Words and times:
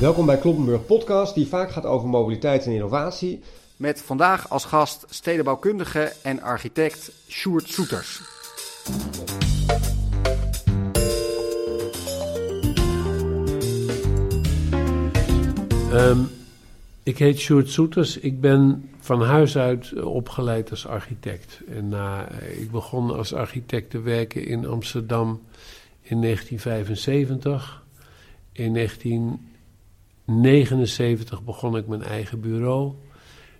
Welkom 0.00 0.26
bij 0.26 0.38
Kloppenburg 0.38 0.86
Podcast, 0.86 1.34
die 1.34 1.46
vaak 1.46 1.70
gaat 1.70 1.84
over 1.84 2.08
mobiliteit 2.08 2.66
en 2.66 2.72
innovatie. 2.72 3.40
Met 3.76 4.02
vandaag 4.02 4.50
als 4.50 4.64
gast 4.64 5.04
stedenbouwkundige 5.08 6.12
en 6.22 6.42
architect 6.42 7.12
Sjoerd 7.28 7.68
Soeters. 7.68 8.20
Ehm, 15.92 16.20
ik 17.02 17.18
heet 17.18 17.38
Sjoerd 17.38 17.70
Soeters. 17.70 18.18
Ik 18.18 18.40
ben 18.40 18.90
van 19.00 19.22
huis 19.22 19.56
uit 19.56 19.92
eh, 19.92 20.04
opgeleid 20.14 20.70
als 20.70 20.86
architect. 20.86 21.60
En 21.68 21.88
na, 21.88 22.28
eh, 22.28 22.60
ik 22.60 22.70
begon 22.70 23.16
als 23.16 23.34
architect 23.34 23.90
te 23.90 24.00
werken 24.00 24.46
in 24.46 24.66
Amsterdam 24.66 25.40
in 26.02 26.20
1975. 26.20 27.82
In 28.52 28.72
1979 30.36 31.42
begon 31.44 31.76
ik 31.76 31.86
mijn 31.86 32.02
eigen 32.02 32.40
bureau. 32.40 32.92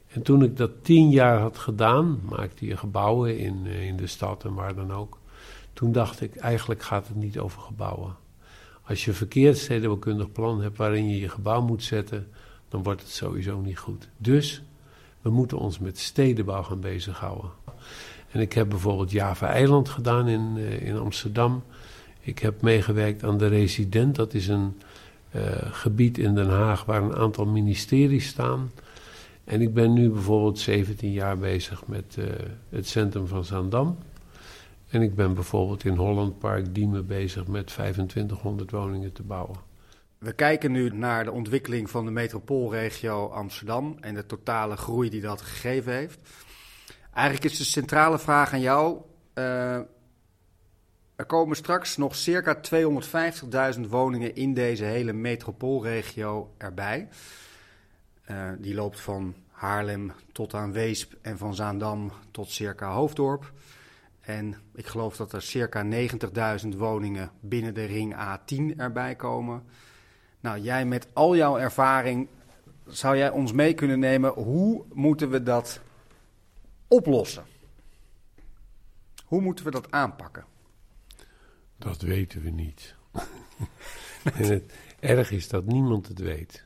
En 0.08 0.22
toen 0.22 0.42
ik 0.42 0.56
dat 0.56 0.70
tien 0.84 1.10
jaar 1.10 1.38
had 1.38 1.58
gedaan, 1.58 2.20
maakte 2.28 2.66
je 2.66 2.76
gebouwen 2.76 3.38
in, 3.38 3.60
eh, 3.64 3.86
in 3.86 3.96
de 3.96 4.06
stad 4.06 4.44
en 4.44 4.54
waar 4.54 4.74
dan 4.74 4.92
ook. 4.92 5.18
Toen 5.72 5.92
dacht 5.92 6.20
ik, 6.20 6.36
eigenlijk 6.36 6.82
gaat 6.82 7.08
het 7.08 7.16
niet 7.16 7.38
over 7.38 7.60
gebouwen. 7.60 8.16
Als 8.82 9.04
je 9.04 9.10
een 9.10 9.16
verkeerd 9.16 9.58
stedenbouwkundig 9.58 10.32
plan 10.32 10.62
hebt 10.62 10.76
waarin 10.76 11.08
je 11.08 11.20
je 11.20 11.28
gebouw 11.28 11.62
moet 11.62 11.82
zetten, 11.82 12.28
dan 12.68 12.82
wordt 12.82 13.00
het 13.00 13.10
sowieso 13.10 13.60
niet 13.60 13.78
goed. 13.78 14.08
Dus 14.16 14.62
we 15.20 15.30
moeten 15.30 15.58
ons 15.58 15.78
met 15.78 15.98
stedenbouw 15.98 16.62
gaan 16.62 16.80
bezighouden. 16.80 17.50
En 18.30 18.40
ik 18.40 18.52
heb 18.52 18.68
bijvoorbeeld 18.68 19.10
Java-eiland 19.10 19.88
gedaan 19.88 20.28
in, 20.28 20.52
uh, 20.56 20.86
in 20.86 20.98
Amsterdam. 20.98 21.62
Ik 22.20 22.38
heb 22.38 22.62
meegewerkt 22.62 23.24
aan 23.24 23.38
de 23.38 23.46
Resident. 23.46 24.14
Dat 24.14 24.34
is 24.34 24.48
een 24.48 24.76
gebied 25.70 26.18
in 26.18 26.34
Den 26.34 26.50
Haag 26.50 26.84
waar 26.84 27.02
een 27.02 27.16
aantal 27.16 27.46
ministeries 27.46 28.26
staan. 28.26 28.70
En 29.44 29.60
ik 29.60 29.74
ben 29.74 29.92
nu 29.92 30.10
bijvoorbeeld 30.10 30.58
17 30.58 31.12
jaar 31.12 31.38
bezig 31.38 31.86
met 31.86 32.16
uh, 32.18 32.24
het 32.68 32.86
centrum 32.86 33.26
van 33.26 33.44
Zaandam. 33.44 33.98
En 34.88 35.02
ik 35.02 35.14
ben 35.14 35.34
bijvoorbeeld 35.34 35.84
in 35.84 35.94
Holland 35.94 36.38
Park 36.38 36.74
Diemen 36.74 37.06
bezig 37.06 37.46
met 37.46 37.66
2500 37.66 38.70
woningen 38.70 39.12
te 39.12 39.22
bouwen. 39.22 39.56
We 40.18 40.32
kijken 40.32 40.72
nu 40.72 40.88
naar 40.88 41.24
de 41.24 41.32
ontwikkeling 41.32 41.90
van 41.90 42.04
de 42.04 42.10
metropoolregio 42.10 43.26
Amsterdam 43.26 43.96
en 44.00 44.14
de 44.14 44.26
totale 44.26 44.76
groei 44.76 45.10
die 45.10 45.20
dat 45.20 45.40
gegeven 45.40 45.92
heeft. 45.92 46.18
Eigenlijk 47.14 47.52
is 47.52 47.58
de 47.58 47.64
centrale 47.64 48.18
vraag 48.18 48.52
aan 48.52 48.60
jou. 48.60 48.98
Uh, 49.34 49.78
er 51.18 51.26
komen 51.26 51.56
straks 51.56 51.96
nog 51.96 52.16
circa 52.16 52.60
250.000 53.74 53.80
woningen 53.88 54.34
in 54.34 54.54
deze 54.54 54.84
hele 54.84 55.12
metropoolregio 55.12 56.54
erbij. 56.56 57.08
Uh, 58.30 58.50
die 58.58 58.74
loopt 58.74 59.00
van 59.00 59.34
Haarlem 59.50 60.12
tot 60.32 60.54
aan 60.54 60.72
Weesp 60.72 61.14
en 61.22 61.38
van 61.38 61.54
Zaandam 61.54 62.12
tot 62.30 62.50
circa 62.50 62.92
Hoofddorp. 62.92 63.52
En 64.20 64.56
ik 64.74 64.86
geloof 64.86 65.16
dat 65.16 65.32
er 65.32 65.42
circa 65.42 65.84
90.000 66.62 66.68
woningen 66.76 67.30
binnen 67.40 67.74
de 67.74 67.84
ring 67.84 68.14
A10 68.14 68.76
erbij 68.76 69.16
komen. 69.16 69.62
Nou, 70.40 70.58
jij 70.58 70.86
met 70.86 71.08
al 71.12 71.36
jouw 71.36 71.58
ervaring, 71.58 72.28
zou 72.86 73.16
jij 73.16 73.30
ons 73.30 73.52
mee 73.52 73.74
kunnen 73.74 73.98
nemen? 73.98 74.32
Hoe 74.32 74.84
moeten 74.92 75.30
we 75.30 75.42
dat 75.42 75.80
oplossen? 76.88 77.44
Hoe 79.24 79.40
moeten 79.40 79.64
we 79.64 79.70
dat 79.70 79.90
aanpakken? 79.90 80.56
Dat 81.78 82.00
weten 82.00 82.42
we 82.42 82.50
niet. 82.50 82.94
en 84.38 84.44
het 84.44 84.72
erg 85.00 85.30
is 85.30 85.48
dat 85.48 85.66
niemand 85.66 86.08
het 86.08 86.18
weet. 86.18 86.64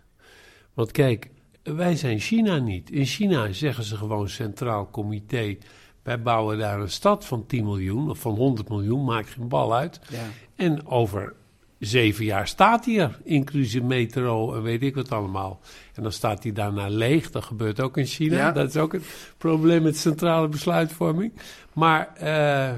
Want 0.75 0.91
kijk, 0.91 1.31
wij 1.63 1.97
zijn 1.97 2.19
China 2.19 2.59
niet. 2.59 2.91
In 2.91 3.07
China 3.07 3.53
zeggen 3.53 3.85
ze 3.85 3.97
gewoon 3.97 4.29
Centraal 4.29 4.91
Comité. 4.91 5.57
Wij 6.03 6.23
bouwen 6.23 6.59
daar 6.59 6.81
een 6.81 6.91
stad 6.91 7.25
van 7.25 7.47
10 7.47 7.65
miljoen 7.65 8.11
of 8.11 8.19
van 8.19 8.35
100 8.35 8.69
miljoen, 8.69 9.05
maakt 9.05 9.29
geen 9.29 9.49
bal 9.49 9.75
uit. 9.75 10.01
Ja. 10.11 10.27
En 10.57 10.87
over 10.87 11.35
zeven 11.79 12.25
jaar 12.25 12.49
staat 12.49 12.85
hij 12.85 12.99
er, 12.99 13.19
inclusief 13.25 13.83
metro 13.83 14.55
en 14.55 14.63
weet 14.63 14.83
ik 14.83 14.95
wat 14.95 15.13
allemaal. 15.13 15.61
En 15.95 16.03
dan 16.03 16.13
staat 16.13 16.43
hij 16.43 16.53
daarna 16.53 16.89
leeg, 16.89 17.31
dat 17.31 17.45
gebeurt 17.45 17.81
ook 17.81 17.97
in 17.97 18.07
China. 18.07 18.37
Ja. 18.37 18.53
Dat 18.53 18.69
is 18.69 18.77
ook 18.77 18.93
het 18.93 19.35
probleem 19.39 19.83
met 19.83 19.97
centrale 19.97 20.49
besluitvorming. 20.49 21.33
Maar 21.73 22.13
uh, 22.23 22.73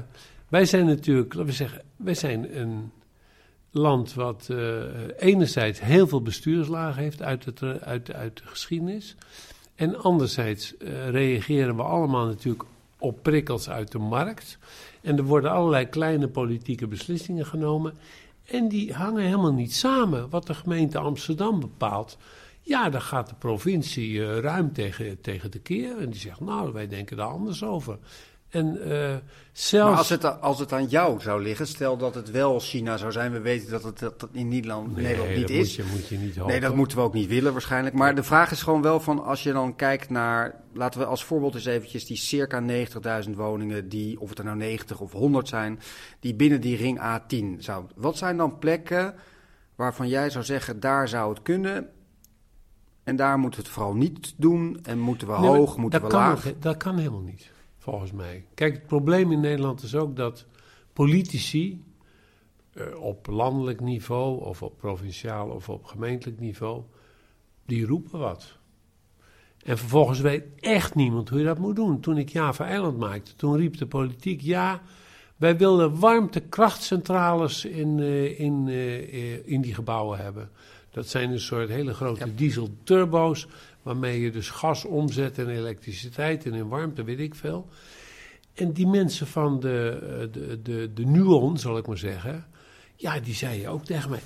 wij 0.55 0.65
zijn 0.65 0.85
natuurlijk, 0.85 1.33
laten 1.33 1.49
we 1.49 1.55
zeggen, 1.55 1.81
wij 1.95 2.13
zijn 2.13 2.59
een 2.59 2.91
land 3.71 4.13
wat 4.13 4.47
uh, 4.51 4.83
enerzijds 5.17 5.79
heel 5.79 6.07
veel 6.07 6.21
bestuurslagen 6.21 7.01
heeft 7.01 7.21
uit, 7.21 7.45
het, 7.45 7.61
uit, 7.81 8.13
uit 8.13 8.37
de 8.37 8.43
geschiedenis. 8.45 9.15
En 9.75 10.01
anderzijds 10.01 10.73
uh, 10.77 11.09
reageren 11.09 11.75
we 11.75 11.81
allemaal 11.81 12.25
natuurlijk 12.25 12.63
op 12.97 13.23
prikkels 13.23 13.69
uit 13.69 13.91
de 13.91 13.97
markt. 13.97 14.57
En 15.01 15.17
er 15.17 15.23
worden 15.23 15.51
allerlei 15.51 15.85
kleine 15.85 16.27
politieke 16.27 16.87
beslissingen 16.87 17.45
genomen. 17.45 17.93
En 18.45 18.67
die 18.67 18.93
hangen 18.93 19.23
helemaal 19.23 19.53
niet 19.53 19.73
samen. 19.73 20.29
Wat 20.29 20.47
de 20.47 20.53
gemeente 20.53 20.97
Amsterdam 20.97 21.59
bepaalt. 21.59 22.17
Ja, 22.61 22.89
daar 22.89 23.01
gaat 23.01 23.29
de 23.29 23.35
provincie 23.35 24.39
ruim 24.39 24.73
tegen, 24.73 25.21
tegen 25.21 25.51
de 25.51 25.59
keer. 25.59 25.97
En 25.97 26.09
die 26.09 26.19
zegt, 26.19 26.39
nou, 26.39 26.73
wij 26.73 26.87
denken 26.87 27.17
daar 27.17 27.27
anders 27.27 27.63
over. 27.63 27.97
En 28.55 28.77
uh, 28.87 29.15
zelfs... 29.51 29.89
Maar 29.89 29.97
als 29.97 30.09
het, 30.09 30.41
als 30.41 30.59
het 30.59 30.73
aan 30.73 30.85
jou 30.85 31.21
zou 31.21 31.41
liggen, 31.41 31.67
stel 31.67 31.97
dat 31.97 32.15
het 32.15 32.31
wel 32.31 32.59
China 32.59 32.97
zou 32.97 33.11
zijn. 33.11 33.31
We 33.31 33.39
weten 33.39 33.71
dat 33.71 33.83
het 33.83 33.99
dat 33.99 34.27
in 34.31 34.47
Nederland, 34.47 34.95
nee, 34.95 35.03
Nederland 35.03 35.35
niet 35.35 35.47
dat 35.47 35.49
is. 35.49 35.77
Moet 35.77 35.87
je, 35.87 35.93
moet 35.95 36.07
je 36.07 36.17
niet 36.17 36.35
hopen. 36.35 36.51
nee, 36.51 36.61
dat 36.61 36.75
moeten 36.75 36.97
we 36.97 37.03
ook 37.03 37.13
niet 37.13 37.27
willen 37.27 37.51
waarschijnlijk. 37.51 37.95
Maar 37.95 38.15
de 38.15 38.23
vraag 38.23 38.51
is 38.51 38.61
gewoon 38.61 38.81
wel 38.81 38.99
van, 38.99 39.23
als 39.23 39.43
je 39.43 39.53
dan 39.53 39.75
kijkt 39.75 40.09
naar... 40.09 40.63
Laten 40.73 40.99
we 40.99 41.05
als 41.05 41.23
voorbeeld 41.23 41.55
eens 41.55 41.65
eventjes 41.65 42.05
die 42.05 42.17
circa 42.17 42.63
90.000 43.25 43.29
woningen... 43.35 43.89
die, 43.89 44.19
of 44.19 44.29
het 44.29 44.37
er 44.37 44.45
nou 44.45 44.57
90 44.57 44.99
of 44.99 45.11
100 45.11 45.47
zijn, 45.47 45.79
die 46.19 46.35
binnen 46.35 46.61
die 46.61 46.77
ring 46.77 46.99
A10 46.99 47.59
zou... 47.59 47.85
Wat 47.95 48.17
zijn 48.17 48.37
dan 48.37 48.59
plekken 48.59 49.15
waarvan 49.75 50.07
jij 50.07 50.29
zou 50.29 50.43
zeggen, 50.43 50.79
daar 50.79 51.07
zou 51.07 51.29
het 51.33 51.41
kunnen... 51.41 51.89
En 53.03 53.15
daar 53.15 53.39
moeten 53.39 53.59
we 53.59 53.65
het 53.65 53.75
vooral 53.75 53.95
niet 53.95 54.33
doen. 54.37 54.79
En 54.83 54.99
moeten 54.99 55.27
we 55.27 55.39
nee, 55.39 55.49
hoog, 55.49 55.77
moeten 55.77 56.01
we 56.01 56.07
laag. 56.07 56.53
Dat 56.59 56.77
kan 56.77 56.97
helemaal 56.97 57.21
niet 57.21 57.53
volgens 57.85 58.11
mij. 58.11 58.45
Kijk, 58.53 58.73
het 58.73 58.87
probleem 58.87 59.31
in 59.31 59.39
Nederland 59.39 59.83
is 59.83 59.95
ook 59.95 60.15
dat 60.15 60.45
politici 60.93 61.83
uh, 62.73 63.01
op 63.01 63.27
landelijk 63.27 63.79
niveau 63.79 64.41
of 64.41 64.63
op 64.63 64.77
provinciaal 64.77 65.49
of 65.49 65.69
op 65.69 65.85
gemeentelijk 65.85 66.39
niveau, 66.39 66.83
die 67.65 67.85
roepen 67.85 68.19
wat. 68.19 68.57
En 69.63 69.77
vervolgens 69.77 70.19
weet 70.19 70.43
echt 70.59 70.95
niemand 70.95 71.29
hoe 71.29 71.39
je 71.39 71.45
dat 71.45 71.57
moet 71.57 71.75
doen. 71.75 71.99
Toen 71.99 72.17
ik 72.17 72.29
Java 72.29 72.65
Eiland 72.65 72.97
maakte, 72.97 73.35
toen 73.35 73.57
riep 73.57 73.77
de 73.77 73.87
politiek, 73.87 74.41
ja, 74.41 74.81
wij 75.35 75.57
willen 75.57 75.99
warmtekrachtcentrales 75.99 77.65
in, 77.65 77.97
uh, 77.97 78.39
in, 78.39 78.67
uh, 78.67 79.47
in 79.47 79.61
die 79.61 79.73
gebouwen 79.73 80.19
hebben. 80.19 80.49
Dat 80.91 81.07
zijn 81.07 81.31
een 81.31 81.39
soort 81.39 81.69
hele 81.69 81.93
grote 81.93 82.25
ja. 82.25 82.31
dieselturbo's 82.35 83.47
waarmee 83.85 84.21
je 84.21 84.31
dus 84.31 84.49
gas 84.49 84.85
omzet 84.85 85.37
in 85.37 85.49
elektriciteit 85.49 86.45
en 86.45 86.53
in 86.53 86.67
warmte, 86.67 87.03
weet 87.03 87.19
ik 87.19 87.35
veel. 87.35 87.67
En 88.53 88.71
die 88.71 88.87
mensen 88.87 89.27
van 89.27 89.59
de, 89.59 90.29
de, 90.31 90.61
de, 90.61 90.91
de 90.93 91.05
Nuon, 91.05 91.57
zal 91.57 91.77
ik 91.77 91.87
maar 91.87 91.97
zeggen, 91.97 92.45
ja, 92.95 93.19
die 93.19 93.33
zeiden 93.33 93.69
ook 93.69 93.85
tegen 93.85 94.09
mij, 94.09 94.19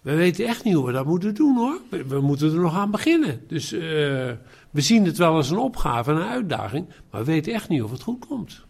we 0.00 0.14
weten 0.14 0.46
echt 0.46 0.64
niet 0.64 0.74
hoe 0.74 0.86
we 0.86 0.92
dat 0.92 1.06
moeten 1.06 1.34
doen 1.34 1.56
hoor. 1.56 1.80
We, 2.06 2.20
moeten 2.20 2.52
er 2.52 2.60
nog 2.60 2.74
aan 2.74 2.90
beginnen. 2.90 3.40
Dus 3.46 3.72
uh, 3.72 3.80
we 4.70 4.80
zien 4.80 5.04
het 5.04 5.18
wel 5.18 5.34
als 5.34 5.50
een 5.50 5.58
opgave 5.58 6.10
en 6.10 6.16
een 6.16 6.28
uitdaging, 6.28 6.86
maar 7.10 7.24
we 7.24 7.32
weten 7.32 7.52
echt 7.52 7.68
niet 7.68 7.82
of 7.82 7.90
het 7.90 8.02
goed 8.02 8.26
komt. 8.26 8.64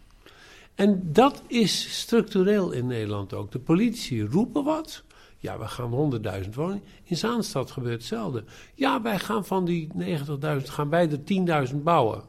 En 0.75 1.09
dat 1.11 1.43
is 1.47 1.99
structureel 1.99 2.71
in 2.71 2.87
Nederland 2.87 3.33
ook. 3.33 3.51
De 3.51 3.59
politici 3.59 4.23
roepen 4.23 4.63
wat. 4.63 5.03
Ja, 5.43 5.59
we 5.59 5.67
gaan 5.67 6.13
100.000 6.43 6.49
woningen. 6.49 6.83
In 7.03 7.17
Zaanstad 7.17 7.71
gebeurt 7.71 7.93
hetzelfde. 7.93 8.43
Ja, 8.73 9.01
wij 9.01 9.19
gaan 9.19 9.45
van 9.45 9.65
die 9.65 9.87
90.000, 9.97 10.63
gaan 10.63 10.89
wij 10.89 11.09
er 11.11 11.67
10.000 11.69 11.75
bouwen. 11.75 12.17
En, 12.17 12.25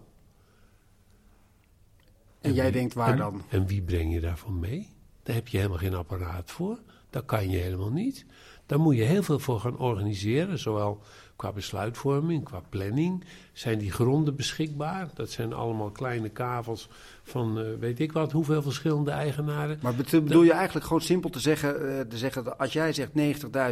en 2.40 2.54
jij 2.54 2.64
wie, 2.64 2.72
denkt 2.72 2.94
waar 2.94 3.10
en, 3.10 3.16
dan? 3.16 3.42
En 3.48 3.66
wie 3.66 3.82
breng 3.82 4.12
je 4.12 4.20
daarvoor 4.20 4.52
mee? 4.52 4.88
Daar 5.22 5.34
heb 5.34 5.48
je 5.48 5.56
helemaal 5.56 5.78
geen 5.78 5.94
apparaat 5.94 6.50
voor. 6.50 6.78
Dat 7.10 7.24
kan 7.24 7.50
je 7.50 7.56
helemaal 7.56 7.90
niet. 7.90 8.26
Daar 8.66 8.80
moet 8.80 8.96
je 8.96 9.02
heel 9.02 9.22
veel 9.22 9.38
voor 9.38 9.60
gaan 9.60 9.78
organiseren, 9.78 10.58
zowel 10.58 11.02
qua 11.36 11.52
besluitvorming, 11.52 12.44
qua 12.44 12.62
planning. 12.68 13.24
Zijn 13.52 13.78
die 13.78 13.92
gronden 13.92 14.36
beschikbaar? 14.36 15.08
Dat 15.14 15.30
zijn 15.30 15.52
allemaal 15.52 15.90
kleine 15.90 16.28
kavels 16.28 16.88
van 17.22 17.58
uh, 17.58 17.78
weet 17.78 18.00
ik 18.00 18.12
wat, 18.12 18.32
hoeveel 18.32 18.62
verschillende 18.62 19.10
eigenaren. 19.10 19.78
Maar 19.82 19.94
bedoel 19.94 20.42
je 20.42 20.52
eigenlijk 20.52 20.86
gewoon 20.86 21.02
simpel 21.02 21.30
te 21.30 21.40
zeggen, 21.40 21.82
uh, 21.82 22.00
te 22.00 22.18
zeggen 22.18 22.44
dat 22.44 22.58
als 22.58 22.72
jij 22.72 22.92
zegt 22.92 23.10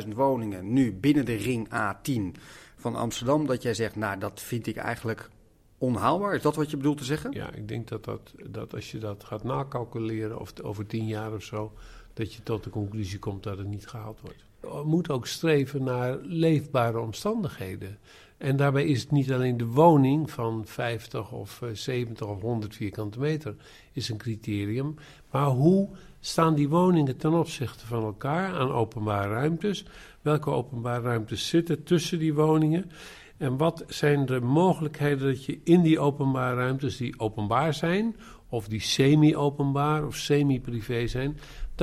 90.000 0.04 0.08
woningen 0.14 0.72
nu 0.72 0.92
binnen 0.92 1.24
de 1.24 1.34
ring 1.34 1.68
A10 1.68 2.40
van 2.76 2.96
Amsterdam, 2.96 3.46
dat 3.46 3.62
jij 3.62 3.74
zegt, 3.74 3.96
nou 3.96 4.18
dat 4.18 4.40
vind 4.40 4.66
ik 4.66 4.76
eigenlijk 4.76 5.30
onhaalbaar? 5.78 6.34
Is 6.34 6.42
dat 6.42 6.56
wat 6.56 6.70
je 6.70 6.76
bedoelt 6.76 6.98
te 6.98 7.04
zeggen? 7.04 7.32
Ja, 7.32 7.52
ik 7.52 7.68
denk 7.68 7.88
dat, 7.88 8.04
dat, 8.04 8.32
dat 8.46 8.74
als 8.74 8.90
je 8.90 8.98
dat 8.98 9.24
gaat 9.24 9.44
nakalculeren 9.44 10.40
of 10.40 10.60
over 10.60 10.86
tien 10.86 11.06
jaar 11.06 11.32
of 11.32 11.42
zo, 11.42 11.72
dat 12.12 12.34
je 12.34 12.42
tot 12.42 12.64
de 12.64 12.70
conclusie 12.70 13.18
komt 13.18 13.42
dat 13.42 13.58
het 13.58 13.66
niet 13.66 13.86
gehaald 13.86 14.20
wordt. 14.20 14.44
We 14.62 14.82
moeten 14.84 15.14
ook 15.14 15.26
streven 15.26 15.82
naar 15.82 16.18
leefbare 16.22 17.00
omstandigheden. 17.00 17.98
En 18.38 18.56
daarbij 18.56 18.84
is 18.84 19.00
het 19.00 19.10
niet 19.10 19.32
alleen 19.32 19.56
de 19.56 19.66
woning 19.66 20.30
van 20.30 20.62
50 20.66 21.32
of 21.32 21.62
70 21.72 22.26
of 22.26 22.40
100 22.40 22.74
vierkante 22.76 23.18
meter 23.18 23.54
is 23.92 24.08
een 24.08 24.16
criterium, 24.16 24.94
maar 25.30 25.46
hoe 25.46 25.88
staan 26.20 26.54
die 26.54 26.68
woningen 26.68 27.16
ten 27.16 27.32
opzichte 27.32 27.86
van 27.86 28.02
elkaar 28.02 28.54
aan 28.54 28.72
openbare 28.72 29.28
ruimtes? 29.28 29.84
Welke 30.20 30.50
openbare 30.50 31.02
ruimtes 31.02 31.48
zitten 31.48 31.82
tussen 31.82 32.18
die 32.18 32.34
woningen? 32.34 32.90
En 33.36 33.56
wat 33.56 33.84
zijn 33.88 34.26
de 34.26 34.40
mogelijkheden 34.40 35.26
dat 35.26 35.44
je 35.44 35.60
in 35.64 35.82
die 35.82 35.98
openbare 35.98 36.56
ruimtes 36.56 36.96
die 36.96 37.18
openbaar 37.18 37.74
zijn, 37.74 38.16
of 38.48 38.68
die 38.68 38.80
semi-openbaar 38.80 40.06
of 40.06 40.16
semi-privé 40.16 41.06
zijn, 41.06 41.38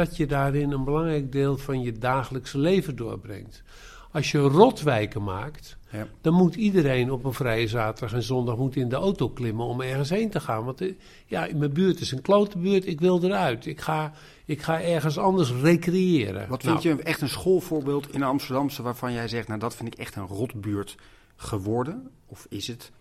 dat 0.05 0.17
je 0.17 0.27
daarin 0.27 0.71
een 0.71 0.83
belangrijk 0.83 1.31
deel 1.31 1.57
van 1.57 1.81
je 1.81 1.91
dagelijkse 1.91 2.57
leven 2.57 2.95
doorbrengt. 2.95 3.63
Als 4.11 4.31
je 4.31 4.37
rotwijken 4.37 5.23
maakt, 5.23 5.77
ja. 5.91 6.07
dan 6.21 6.33
moet 6.33 6.55
iedereen 6.55 7.11
op 7.11 7.23
een 7.23 7.33
vrije 7.33 7.67
zaterdag 7.67 8.13
en 8.13 8.23
zondag 8.23 8.57
moet 8.57 8.75
in 8.75 8.89
de 8.89 8.95
auto 8.95 9.29
klimmen 9.29 9.65
om 9.65 9.81
ergens 9.81 10.09
heen 10.09 10.29
te 10.29 10.39
gaan. 10.39 10.65
Want 10.65 10.81
eh, 10.81 10.93
ja, 11.25 11.47
mijn 11.55 11.73
buurt 11.73 11.99
is 11.99 12.11
een 12.11 12.21
klote 12.21 12.57
buurt, 12.57 12.87
ik 12.87 12.99
wil 12.99 13.23
eruit. 13.23 13.65
Ik 13.65 13.81
ga, 13.81 14.13
ik 14.45 14.61
ga 14.61 14.81
ergens 14.81 15.17
anders 15.17 15.51
recreëren. 15.51 16.49
Wat 16.49 16.63
vind 16.63 16.83
nou. 16.83 16.97
je 16.97 17.03
echt 17.03 17.21
een 17.21 17.29
schoolvoorbeeld 17.29 18.13
in 18.13 18.23
Amsterdamse 18.23 18.81
waarvan 18.81 19.13
jij 19.13 19.27
zegt, 19.27 19.47
nou 19.47 19.59
dat 19.59 19.75
vind 19.75 19.93
ik 19.93 19.99
echt 19.99 20.15
een 20.15 20.27
rotbuurt 20.27 20.95
geworden? 21.35 22.11
Of 22.25 22.45
is 22.49 22.67
het 22.67 22.91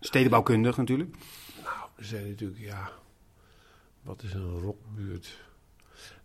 stedenbouwkundig 0.00 0.76
natuurlijk? 0.76 1.16
Nou, 1.62 1.88
er 1.96 2.04
zijn 2.04 2.28
natuurlijk, 2.28 2.60
ja, 2.60 2.90
wat 4.02 4.22
is 4.22 4.32
een 4.34 4.58
rotbuurt? 4.58 5.46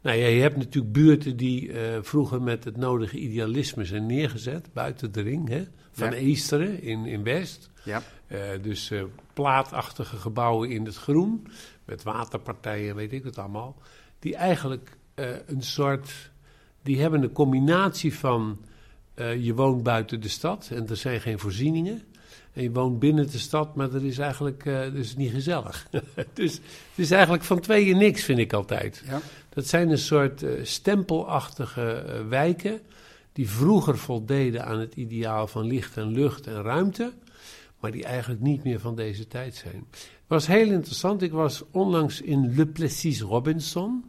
Nou 0.04 0.18
ja, 0.18 0.28
je 0.28 0.42
hebt 0.42 0.58
natuurlijk 0.58 0.94
buurten 0.94 1.38
die 1.38 1.68
uh, 1.68 1.98
vroeger 2.02 2.42
met 2.42 2.64
het 2.64 2.78
nodige 2.78 3.18
idealisme 3.18 3.86
zijn 3.86 4.06
neergezet, 4.06 4.74
buiten 4.74 5.12
de 5.12 5.22
ring, 5.22 5.50
hè, 5.50 5.64
van 5.92 6.10
ja. 6.10 6.16
Easteren 6.16 6.82
in, 6.82 7.06
in 7.06 7.24
West. 7.24 7.70
Ja. 7.84 8.02
Uh, 8.28 8.40
dus 8.62 8.92
uh, 8.92 9.04
plaatachtige 9.34 10.16
gebouwen 10.16 10.70
in 10.70 10.86
het 10.86 10.96
groen, 10.96 11.48
met 11.86 12.04
waterpartijen, 12.04 12.96
weet 12.96 13.12
ik 13.12 13.24
het 13.24 13.38
allemaal. 13.38 13.76
Die 14.20 14.36
eigenlijk 14.36 14.98
een 15.46 15.62
soort, 15.64 16.32
die 16.82 17.02
hebben 17.02 17.24
een 17.24 17.32
combinatie 17.32 18.14
van 18.14 18.60
je 19.16 19.54
woont 19.54 19.84
buiten 19.84 20.22
de 20.22 20.28
stad 20.28 20.70
en 20.74 20.90
er 20.90 20.98
zijn 20.98 21.22
geen 21.22 21.40
voorzieningen. 21.40 22.02
En 22.54 22.64
je 22.64 22.72
woont 22.72 23.00
binnen 23.00 23.32
de 23.32 23.38
stad, 23.38 23.76
maar 23.76 23.90
dat 23.90 24.02
is 24.02 24.18
eigenlijk 24.18 24.66
uh, 24.66 24.92
dus 24.92 25.16
niet 25.16 25.32
gezellig. 25.32 25.88
dus 26.34 26.54
het 26.54 26.62
is 26.96 27.12
eigenlijk 27.12 27.44
van 27.44 27.60
tweeën 27.60 27.98
niks, 27.98 28.24
vind 28.24 28.40
ik 28.40 28.54
altijd. 28.54 29.04
Ja. 29.06 29.22
Dat 29.54 29.68
zijn 29.68 29.90
een 29.90 29.98
soort 29.98 30.44
uh, 30.44 30.64
stempelachtige 30.64 32.04
uh, 32.08 32.28
wijken. 32.28 32.82
die 33.34 33.50
vroeger 33.50 33.98
voldeden 33.98 34.66
aan 34.66 34.80
het 34.80 34.96
ideaal 34.96 35.48
van 35.48 35.66
licht 35.66 35.98
en 35.98 36.08
lucht 36.08 36.48
en 36.48 36.62
ruimte. 36.62 37.12
maar 37.80 37.92
die 37.92 38.04
eigenlijk 38.04 38.42
niet 38.42 38.64
meer 38.64 38.80
van 38.80 38.96
deze 38.96 39.28
tijd 39.28 39.56
zijn. 39.56 39.88
Het 39.92 40.28
was 40.28 40.48
heel 40.48 40.72
interessant. 40.72 41.22
Ik 41.22 41.32
was 41.32 41.64
onlangs 41.72 42.22
in 42.22 42.56
Le 42.56 42.68
Plessis 42.68 43.22
Robinson 43.22 44.04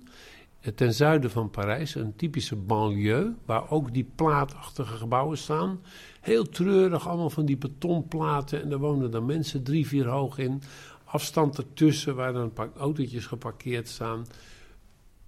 ten 0.75 0.94
zuiden 0.94 1.31
van 1.31 1.50
Parijs, 1.50 1.94
een 1.94 2.17
typische 2.17 2.56
banlieue, 2.56 3.35
waar 3.44 3.70
ook 3.70 3.94
die 3.94 4.11
plaatachtige 4.14 4.96
gebouwen 4.96 5.38
staan. 5.38 5.81
Heel 6.20 6.49
treurig, 6.49 7.08
allemaal 7.08 7.31
van 7.31 7.44
die 7.44 7.56
betonplaten. 7.56 8.62
En 8.62 8.69
daar 8.69 8.79
wonen 8.79 9.11
dan 9.11 9.26
mensen 9.26 9.62
drie, 9.62 9.87
vier 9.87 10.06
hoog 10.06 10.38
in. 10.38 10.62
Afstand 11.05 11.58
ertussen, 11.58 12.14
waar 12.14 12.32
dan 12.32 12.43
een 12.43 12.52
paar 12.52 12.70
autootjes 12.76 13.26
geparkeerd 13.26 13.88
staan. 13.88 14.26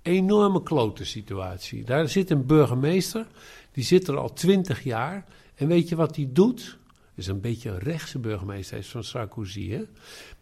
Enorme 0.07 0.63
klote 0.63 1.05
situatie. 1.05 1.85
Daar 1.85 2.09
zit 2.09 2.31
een 2.31 2.47
burgemeester, 2.47 3.27
die 3.73 3.85
zit 3.85 4.09
er 4.09 4.17
al 4.17 4.33
twintig 4.33 4.85
jaar. 4.85 5.25
En 5.55 5.69
weet 5.69 5.89
je 5.89 5.97
wat 5.97 6.17
hij 6.17 6.29
doet? 6.33 6.79
is 7.15 7.27
een 7.27 7.41
beetje 7.41 7.71
een 7.71 7.79
rechtse 7.79 8.19
burgemeester, 8.19 8.71
hij 8.71 8.85
is 8.85 8.91
van 8.91 9.05
Sarkozy. 9.05 9.71
Hè? 9.71 9.83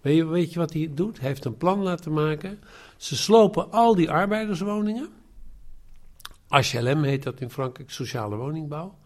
Weet, 0.00 0.52
je, 0.52 0.58
wat 0.58 0.72
hij 0.72 0.90
doet? 0.94 1.18
Hij 1.20 1.28
heeft 1.28 1.44
een 1.44 1.56
plan 1.56 1.82
laten 1.82 2.12
maken. 2.12 2.58
Ze 2.96 3.16
slopen 3.16 3.70
al 3.72 3.94
die 3.94 4.10
arbeiderswoningen. 4.10 5.08
HLM 6.48 7.02
heet 7.02 7.22
dat 7.22 7.40
in 7.40 7.50
Frankrijk, 7.50 7.90
sociale 7.90 8.36
woningbouw. 8.36 8.98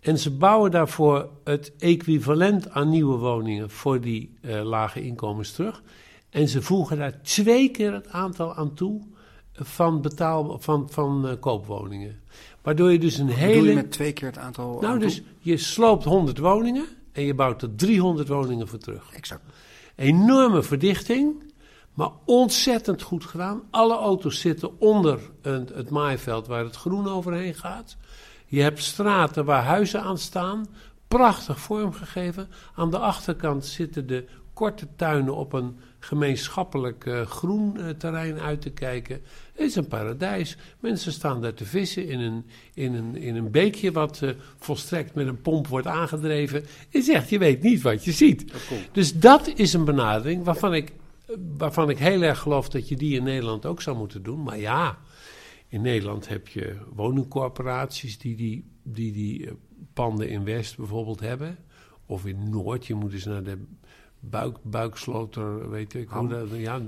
En 0.00 0.18
ze 0.18 0.30
bouwen 0.30 0.70
daarvoor 0.70 1.30
het 1.44 1.72
equivalent 1.78 2.70
aan 2.70 2.90
nieuwe 2.90 3.16
woningen 3.16 3.70
voor 3.70 4.00
die 4.00 4.34
uh, 4.40 4.62
lage 4.62 5.02
inkomens 5.02 5.52
terug. 5.52 5.82
En 6.30 6.48
ze 6.48 6.62
voegen 6.62 6.98
daar 6.98 7.22
twee 7.22 7.70
keer 7.70 7.92
het 7.92 8.08
aantal 8.08 8.54
aan 8.54 8.74
toe 8.74 9.02
van, 9.52 10.00
betaal, 10.00 10.58
van, 10.60 10.88
van 10.90 11.26
uh, 11.26 11.32
koopwoningen. 11.40 12.20
Waardoor 12.62 12.92
je 12.92 12.98
dus 12.98 13.18
een 13.18 13.28
hele. 13.28 13.68
je 13.68 13.74
met 13.74 13.90
twee 13.90 14.12
keer 14.12 14.28
het 14.28 14.38
aantal. 14.38 14.80
Nou, 14.80 14.98
dus 14.98 15.22
je 15.38 15.56
sloopt 15.56 16.04
100 16.04 16.38
woningen 16.38 16.86
en 17.12 17.22
je 17.22 17.34
bouwt 17.34 17.62
er 17.62 17.74
300 17.74 18.28
woningen 18.28 18.68
voor 18.68 18.78
terug. 18.78 19.12
Exact. 19.12 19.42
Enorme 19.96 20.62
verdichting. 20.62 21.50
Maar 21.94 22.10
ontzettend 22.24 23.02
goed 23.02 23.24
gedaan. 23.24 23.62
Alle 23.70 23.96
auto's 23.96 24.40
zitten 24.40 24.80
onder 24.80 25.18
het 25.72 25.90
maaiveld 25.90 26.46
waar 26.46 26.64
het 26.64 26.76
groen 26.76 27.08
overheen 27.08 27.54
gaat. 27.54 27.96
Je 28.46 28.60
hebt 28.60 28.82
straten 28.82 29.44
waar 29.44 29.62
huizen 29.62 30.02
aan 30.02 30.18
staan. 30.18 30.66
Prachtig 31.08 31.60
vormgegeven. 31.60 32.48
Aan 32.74 32.90
de 32.90 32.98
achterkant 32.98 33.64
zitten 33.66 34.06
de 34.06 34.24
korte 34.52 34.88
tuinen 34.96 35.34
op 35.34 35.52
een 35.52 35.76
gemeenschappelijk 36.04 37.04
uh, 37.04 37.26
groen 37.26 37.76
uh, 37.76 37.88
terrein 37.88 38.38
uit 38.40 38.60
te 38.60 38.70
kijken. 38.70 39.20
Het 39.52 39.66
is 39.66 39.76
een 39.76 39.88
paradijs. 39.88 40.56
Mensen 40.80 41.12
staan 41.12 41.40
daar 41.40 41.54
te 41.54 41.64
vissen 41.64 42.08
in 42.08 42.20
een, 42.20 42.44
in 42.74 42.94
een, 42.94 43.16
in 43.16 43.36
een 43.36 43.50
beekje 43.50 43.92
wat 43.92 44.20
uh, 44.22 44.30
volstrekt 44.56 45.14
met 45.14 45.26
een 45.26 45.40
pomp 45.40 45.66
wordt 45.66 45.86
aangedreven. 45.86 46.64
Je 46.88 47.02
zegt, 47.02 47.28
je 47.28 47.38
weet 47.38 47.62
niet 47.62 47.82
wat 47.82 48.04
je 48.04 48.12
ziet. 48.12 48.52
dus 48.92 49.18
dat 49.18 49.52
is 49.54 49.72
een 49.72 49.84
benadering 49.84 50.44
waarvan 50.44 50.74
ik 50.74 50.92
waarvan 51.56 51.90
ik 51.90 51.98
heel 51.98 52.22
erg 52.22 52.38
geloof 52.38 52.68
dat 52.68 52.88
je 52.88 52.96
die 52.96 53.16
in 53.16 53.22
Nederland 53.22 53.66
ook 53.66 53.82
zou 53.82 53.96
moeten 53.96 54.22
doen. 54.22 54.42
Maar 54.42 54.58
ja, 54.58 54.98
in 55.68 55.80
Nederland 55.80 56.28
heb 56.28 56.48
je 56.48 56.76
woningcorporaties 56.94 58.18
die 58.18 58.36
die, 58.36 58.64
die, 58.82 59.12
die 59.12 59.46
eh, 59.46 59.52
panden 59.92 60.28
in 60.28 60.44
West 60.44 60.76
bijvoorbeeld 60.76 61.20
hebben. 61.20 61.58
Of 62.06 62.26
in 62.26 62.50
Noord, 62.50 62.86
je 62.86 62.94
moet 62.94 63.12
eens 63.12 63.24
naar 63.24 63.42
de 63.42 63.58
buik, 64.30 64.56
buiksloter, 64.62 65.70
weet 65.70 65.94
ik 65.94 66.08
hoe 66.08 66.28
dat... 66.28 66.48
Ja, 66.52 66.80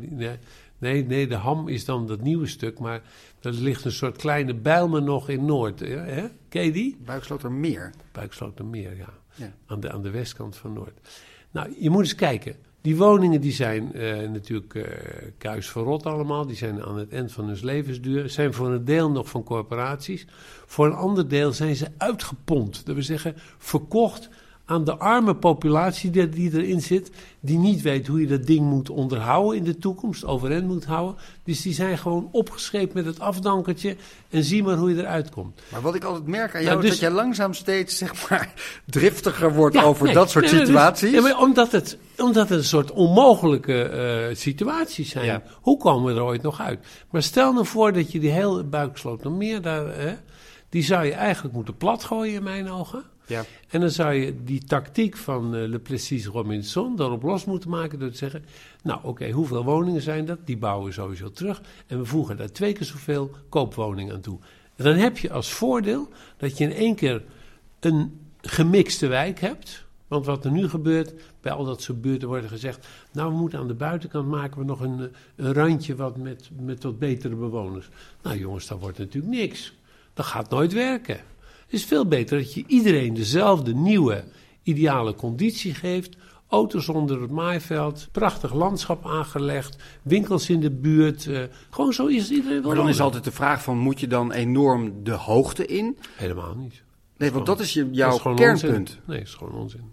nee, 0.78 1.04
nee, 1.04 1.26
de 1.26 1.34
ham 1.34 1.68
is 1.68 1.84
dan 1.84 2.06
dat 2.06 2.20
nieuwe 2.20 2.46
stuk, 2.46 2.78
maar 2.78 3.02
er 3.40 3.52
ligt 3.52 3.84
een 3.84 3.92
soort 3.92 4.16
kleine 4.16 4.54
bijlmer 4.54 5.02
nog 5.02 5.28
in 5.28 5.44
Noord. 5.44 5.80
Hè? 5.80 6.24
Ken 6.48 6.64
je 6.64 6.72
die? 6.72 6.96
Buikslotermeer. 7.04 7.92
Buikslotermeer, 8.12 8.96
ja. 8.96 9.12
ja. 9.34 9.52
Aan, 9.66 9.80
de, 9.80 9.92
aan 9.92 10.02
de 10.02 10.10
westkant 10.10 10.56
van 10.56 10.72
Noord. 10.72 11.00
Nou, 11.50 11.74
je 11.78 11.90
moet 11.90 12.02
eens 12.02 12.14
kijken. 12.14 12.56
Die 12.80 12.96
woningen 12.96 13.40
die 13.40 13.52
zijn 13.52 13.90
uh, 13.94 14.28
natuurlijk 14.28 14.74
uh, 14.74 14.84
kuis 15.38 15.68
verrot 15.68 16.06
allemaal. 16.06 16.46
Die 16.46 16.56
zijn 16.56 16.82
aan 16.82 16.98
het 16.98 17.12
eind 17.12 17.32
van 17.32 17.46
hun 17.46 17.58
levensduur. 17.62 18.30
Zijn 18.30 18.54
voor 18.54 18.72
een 18.72 18.84
deel 18.84 19.10
nog 19.10 19.28
van 19.28 19.42
corporaties. 19.42 20.26
Voor 20.66 20.86
een 20.86 20.92
ander 20.92 21.28
deel 21.28 21.52
zijn 21.52 21.76
ze 21.76 21.86
uitgepompt. 21.96 22.86
Dat 22.86 22.94
we 22.94 23.02
zeggen, 23.02 23.34
verkocht 23.58 24.28
aan 24.66 24.84
de 24.84 24.96
arme 24.96 25.34
populatie 25.34 26.10
die, 26.10 26.28
die, 26.28 26.52
erin 26.52 26.80
zit, 26.80 27.10
die 27.40 27.58
niet 27.58 27.82
weet 27.82 28.06
hoe 28.06 28.20
je 28.20 28.26
dat 28.26 28.46
ding 28.46 28.60
moet 28.60 28.90
onderhouden 28.90 29.58
in 29.58 29.64
de 29.64 29.78
toekomst, 29.78 30.24
overeind 30.24 30.66
moet 30.66 30.84
houden. 30.84 31.16
Dus 31.44 31.62
die 31.62 31.74
zijn 31.74 31.98
gewoon 31.98 32.28
opgescheept 32.32 32.94
met 32.94 33.04
het 33.04 33.20
afdankertje 33.20 33.96
en 34.30 34.44
zie 34.44 34.62
maar 34.62 34.76
hoe 34.76 34.94
je 34.94 35.00
eruit 35.00 35.30
komt. 35.30 35.60
Maar 35.68 35.80
wat 35.80 35.94
ik 35.94 36.04
altijd 36.04 36.26
merk 36.26 36.54
aan 36.54 36.62
jou, 36.62 36.76
is 36.76 36.80
dus- 36.82 36.90
dat 36.90 36.98
jij 36.98 37.10
langzaam 37.10 37.54
steeds 37.54 37.96
zeg 37.96 38.30
maar, 38.30 38.52
driftiger 38.86 39.54
wordt 39.54 39.76
over 39.76 40.12
dat 40.12 40.30
soort 40.30 40.52
nee, 40.52 40.64
situaties. 40.64 41.10
Dus, 41.10 41.26
ja, 41.26 41.38
omdat, 41.38 41.72
het, 41.72 41.98
omdat 42.18 42.48
het 42.48 42.58
een 42.58 42.64
soort 42.64 42.90
onmogelijke 42.90 43.90
uh, 44.30 44.36
situaties 44.36 45.10
zijn. 45.10 45.42
Hoe 45.60 45.78
komen 45.78 46.14
we 46.14 46.20
er 46.20 46.26
ooit 46.26 46.42
nog 46.42 46.60
uit? 46.60 46.86
Maar 47.10 47.22
stel 47.22 47.52
nou 47.52 47.66
voor 47.66 47.92
dat 47.92 48.12
je 48.12 48.20
die 48.20 48.30
hele 48.30 48.64
buiksloot 48.64 49.22
nog 49.22 49.32
meer 49.32 49.62
daar, 49.62 49.98
hè, 49.98 50.14
die 50.68 50.82
zou 50.82 51.04
je 51.04 51.12
eigenlijk 51.12 51.54
moeten 51.54 51.76
platgooien 51.76 52.34
in 52.34 52.42
mijn 52.42 52.70
ogen. 52.70 53.12
Ja. 53.26 53.44
En 53.68 53.80
dan 53.80 53.90
zou 53.90 54.14
je 54.14 54.44
die 54.44 54.64
tactiek 54.64 55.16
van 55.16 55.54
uh, 55.54 55.68
Le 55.68 55.78
Plessis 55.78 56.26
Robinson 56.26 56.96
daarop 56.96 57.22
los 57.22 57.44
moeten 57.44 57.70
maken 57.70 57.98
door 57.98 58.10
te 58.10 58.16
zeggen: 58.16 58.44
Nou, 58.82 59.00
oké, 59.02 59.30
hoeveel 59.30 59.64
woningen 59.64 60.02
zijn 60.02 60.24
dat? 60.24 60.38
Die 60.44 60.56
bouwen 60.56 60.86
we 60.86 60.92
sowieso 60.92 61.30
terug. 61.30 61.62
En 61.86 61.98
we 61.98 62.04
voegen 62.04 62.36
daar 62.36 62.52
twee 62.52 62.72
keer 62.72 62.86
zoveel 62.86 63.30
koopwoningen 63.48 64.14
aan 64.14 64.20
toe. 64.20 64.38
En 64.76 64.84
dan 64.84 64.94
heb 64.94 65.18
je 65.18 65.32
als 65.32 65.52
voordeel 65.52 66.08
dat 66.36 66.58
je 66.58 66.64
in 66.64 66.72
één 66.72 66.94
keer 66.94 67.22
een 67.80 68.20
gemixte 68.40 69.06
wijk 69.06 69.40
hebt. 69.40 69.84
Want 70.08 70.26
wat 70.26 70.44
er 70.44 70.50
nu 70.50 70.68
gebeurt, 70.68 71.14
bij 71.40 71.52
al 71.52 71.64
dat 71.64 71.82
soort 71.82 72.00
buurten 72.00 72.28
worden 72.28 72.48
gezegd... 72.48 72.86
nou, 73.12 73.32
we 73.32 73.38
moeten 73.38 73.58
aan 73.58 73.68
de 73.68 73.74
buitenkant 73.74 74.28
maken 74.28 74.58
we 74.58 74.64
nog 74.64 74.80
een, 74.80 75.12
een 75.36 75.52
randje 75.52 75.94
wat 75.94 76.16
met, 76.16 76.50
met 76.60 76.82
wat 76.82 76.98
betere 76.98 77.34
bewoners. 77.34 77.88
Nou 78.22 78.38
jongens, 78.38 78.66
dat 78.66 78.80
wordt 78.80 78.98
natuurlijk 78.98 79.34
niks. 79.34 79.74
Dat 80.14 80.26
gaat 80.26 80.50
nooit 80.50 80.72
werken. 80.72 81.20
Het 81.74 81.82
is 81.82 81.88
veel 81.88 82.06
beter 82.06 82.38
dat 82.38 82.54
je 82.54 82.64
iedereen 82.66 83.14
dezelfde 83.14 83.74
nieuwe 83.74 84.24
ideale 84.62 85.14
conditie 85.14 85.74
geeft, 85.74 86.16
Auto's 86.48 86.88
onder 86.88 87.20
het 87.20 87.30
maaiveld, 87.30 88.08
prachtig 88.12 88.54
landschap 88.54 89.06
aangelegd, 89.06 89.76
winkels 90.02 90.50
in 90.50 90.60
de 90.60 90.70
buurt. 90.70 91.26
eh, 91.26 91.42
gewoon 91.70 91.92
zo 91.92 92.06
is 92.06 92.30
iedereen 92.30 92.58
wel. 92.60 92.66
Maar 92.66 92.76
dan 92.76 92.88
is 92.88 93.00
altijd 93.00 93.24
de 93.24 93.32
vraag 93.32 93.62
van, 93.62 93.78
moet 93.78 94.00
je 94.00 94.06
dan 94.06 94.32
enorm 94.32 95.04
de 95.04 95.10
hoogte 95.12 95.66
in? 95.66 95.98
Helemaal 96.16 96.54
niet. 96.54 96.82
Nee, 97.16 97.32
want 97.32 97.46
dat 97.46 97.60
is 97.60 97.72
je, 97.72 97.86
Dat 97.86 97.96
jouw 97.96 98.14
is 98.14 98.20
gewoon 98.20 98.36
kernpunt. 98.36 98.78
onzin. 98.78 98.98
Nee, 99.06 99.18
dat 99.18 99.26
is 99.26 99.34
gewoon 99.34 99.54
onzin. 99.54 99.92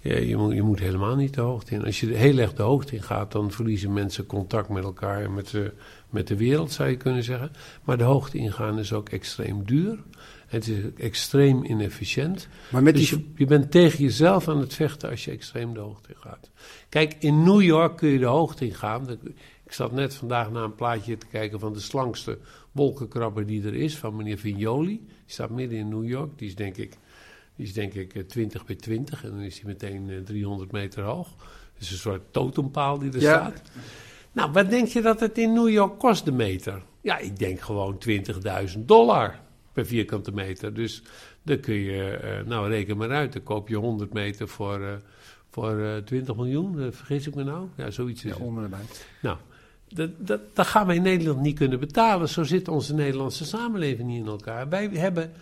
Ja, 0.00 0.16
je, 0.16 0.36
moet, 0.36 0.54
je 0.54 0.62
moet 0.62 0.78
helemaal 0.78 1.16
niet 1.16 1.34
de 1.34 1.40
hoogte 1.40 1.74
in. 1.74 1.84
Als 1.84 2.00
je 2.00 2.06
heel 2.06 2.38
erg 2.38 2.54
de 2.54 2.62
hoogte 2.62 2.94
in 2.94 3.02
gaat, 3.02 3.32
dan 3.32 3.50
verliezen 3.50 3.92
mensen 3.92 4.26
contact 4.26 4.68
met 4.68 4.84
elkaar 4.84 5.22
en 5.22 5.34
met 5.34 5.50
de, 5.50 5.72
met 6.10 6.26
de 6.28 6.36
wereld, 6.36 6.72
zou 6.72 6.88
je 6.88 6.96
kunnen 6.96 7.22
zeggen. 7.22 7.50
Maar 7.84 7.98
de 7.98 8.04
hoogte 8.04 8.38
ingaan 8.38 8.78
is 8.78 8.92
ook 8.92 9.08
extreem 9.08 9.64
duur. 9.64 9.98
Het 10.48 10.68
is 10.68 10.78
extreem 10.96 11.64
inefficiënt. 11.64 12.48
Maar 12.70 12.82
met 12.82 12.94
dus 12.94 13.08
die... 13.10 13.18
je, 13.18 13.24
je 13.36 13.44
bent 13.44 13.70
tegen 13.70 14.04
jezelf 14.04 14.48
aan 14.48 14.58
het 14.60 14.74
vechten 14.74 15.10
als 15.10 15.24
je 15.24 15.30
extreem 15.30 15.74
de 15.74 15.80
hoogte 15.80 16.08
in 16.08 16.16
gaat. 16.20 16.50
Kijk, 16.88 17.16
in 17.18 17.42
New 17.42 17.62
York 17.62 17.96
kun 17.96 18.08
je 18.08 18.18
de 18.18 18.24
hoogte 18.24 18.66
in 18.66 18.74
gaan. 18.74 19.10
Ik 19.64 19.72
zat 19.72 19.92
net 19.92 20.14
vandaag 20.14 20.50
naar 20.50 20.62
een 20.62 20.74
plaatje 20.74 21.18
te 21.18 21.26
kijken 21.26 21.60
van 21.60 21.72
de 21.72 21.80
slankste 21.80 22.38
wolkenkrabber 22.72 23.46
die 23.46 23.64
er 23.64 23.74
is, 23.74 23.96
van 23.96 24.16
meneer 24.16 24.38
Vignoli. 24.38 24.86
Die 24.86 25.06
staat 25.26 25.50
midden 25.50 25.78
in 25.78 25.88
New 25.88 26.08
York. 26.08 26.38
Die 26.38 26.48
is 26.48 26.54
denk 26.54 26.76
ik, 26.76 26.96
die 27.56 27.66
is 27.66 27.72
denk 27.72 27.94
ik 27.94 28.14
eh, 28.14 28.22
20 28.22 28.64
bij 28.64 28.76
20 28.76 29.24
en 29.24 29.30
dan 29.30 29.40
is 29.40 29.54
hij 29.60 29.64
meteen 29.66 30.10
eh, 30.10 30.16
300 30.24 30.72
meter 30.72 31.02
hoog. 31.02 31.28
Dus 31.78 31.90
een 31.90 31.96
soort 31.96 32.22
totempaal 32.30 32.98
die 32.98 33.12
er 33.12 33.20
Ja. 33.20 33.34
staat. 33.34 33.62
Nou, 34.32 34.52
wat 34.52 34.70
denk 34.70 34.88
je 34.88 35.02
dat 35.02 35.20
het 35.20 35.38
in 35.38 35.52
New 35.52 35.68
York 35.68 35.98
kost, 35.98 36.24
de 36.24 36.32
meter? 36.32 36.82
Ja, 37.00 37.18
ik 37.18 37.38
denk 37.38 37.60
gewoon 37.60 37.98
20.000 38.08 38.78
dollar 38.78 39.40
per 39.78 39.86
vierkante 39.86 40.32
meter. 40.32 40.74
Dus 40.74 41.02
dan 41.42 41.60
kun 41.60 41.74
je, 41.74 42.10
eh, 42.10 42.46
nou 42.46 42.68
reken 42.68 42.96
maar 42.96 43.10
uit, 43.10 43.32
dan 43.32 43.42
koop 43.42 43.68
je 43.68 43.76
100 43.76 44.12
meter 44.12 44.48
voor, 44.48 44.80
eh, 44.80 44.92
voor 45.50 45.80
eh, 45.80 45.96
20 45.96 46.36
miljoen. 46.36 46.80
Eh, 46.80 46.86
vergis 46.90 47.26
ik 47.26 47.34
me 47.34 47.44
nou? 47.44 47.68
Ja, 47.76 47.90
zoiets 47.90 48.24
is 48.24 48.36
Ja, 48.36 48.62
erbij. 48.62 48.78
Nou, 49.22 49.36
dat, 49.88 50.10
dat, 50.18 50.40
dat 50.54 50.66
gaan 50.66 50.86
wij 50.86 50.96
in 50.96 51.02
Nederland 51.02 51.40
niet 51.40 51.56
kunnen 51.56 51.80
betalen. 51.80 52.28
Zo 52.28 52.42
zit 52.42 52.68
onze 52.68 52.94
Nederlandse 52.94 53.44
samenleving 53.44 54.08
niet 54.08 54.20
in 54.20 54.26
elkaar. 54.26 54.68
Wij 54.68 54.88
hebben, 54.92 55.32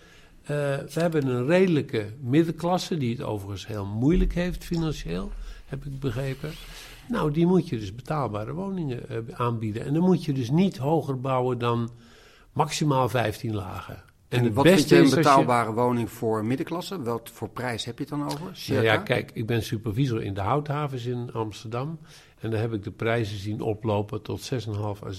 we 0.45 0.89
hebben 0.93 1.27
een 1.27 1.45
redelijke 1.45 2.05
middenklasse, 2.21 2.97
die 2.97 3.11
het 3.11 3.23
overigens 3.23 3.67
heel 3.67 3.85
moeilijk 3.85 4.33
heeft 4.33 4.63
financieel, 4.63 5.31
heb 5.65 5.85
ik 5.85 5.99
begrepen. 5.99 6.51
Nou, 7.09 7.31
die 7.31 7.45
moet 7.45 7.69
je 7.69 7.79
dus 7.79 7.95
betaalbare 7.95 8.53
woningen 8.53 9.03
aanbieden. 9.33 9.85
En 9.85 9.93
dan 9.93 10.03
moet 10.03 10.25
je 10.25 10.33
dus 10.33 10.49
niet 10.49 10.77
hoger 10.77 11.21
bouwen 11.21 11.57
dan 11.57 11.89
maximaal 12.53 13.09
15 13.09 13.55
lagen. 13.55 14.06
En, 14.29 14.43
het 14.43 14.53
wat 14.53 14.65
vind 14.65 14.75
beste 14.77 14.95
je 14.95 15.01
een 15.01 15.07
je- 15.09 15.15
betaalbare 15.15 15.73
woning 15.73 16.11
voor 16.11 16.45
middenklasse? 16.45 17.01
Wat 17.01 17.29
voor 17.33 17.49
prijs 17.49 17.85
heb 17.85 17.97
je 17.97 18.03
het 18.03 18.13
dan 18.13 18.25
over? 18.25 18.59
Nou 18.67 18.81
ja, 18.83 18.97
kijk, 18.97 19.31
ik 19.33 19.45
ben 19.45 19.63
supervisor 19.63 20.23
in 20.23 20.33
de 20.33 20.41
houthavens 20.41 21.05
in 21.05 21.29
Amsterdam. 21.33 21.99
En 22.39 22.49
daar 22.51 22.59
heb 22.59 22.73
ik 22.73 22.83
de 22.83 22.91
prijzen 22.91 23.37
zien 23.37 23.61
oplopen 23.61 24.21
tot 24.21 24.51
6.500 24.53 24.79
à 25.03 25.11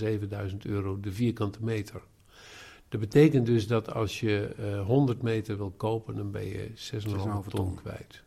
7.000 0.51 0.57
euro 0.63 1.01
de 1.01 1.13
vierkante 1.13 1.59
meter. 1.63 2.01
Dat 2.89 3.01
betekent 3.01 3.47
dus 3.47 3.67
dat 3.67 3.95
als 3.95 4.21
je 4.21 4.55
eh 4.59 4.87
100 4.87 5.23
meter 5.23 5.57
wil 5.57 5.71
kopen, 5.77 6.17
dan 6.17 6.31
ben 6.31 6.47
je 6.47 6.71
6,5 6.75 7.09
ton 7.09 7.43
ton. 7.49 7.75
kwijt. 7.75 8.23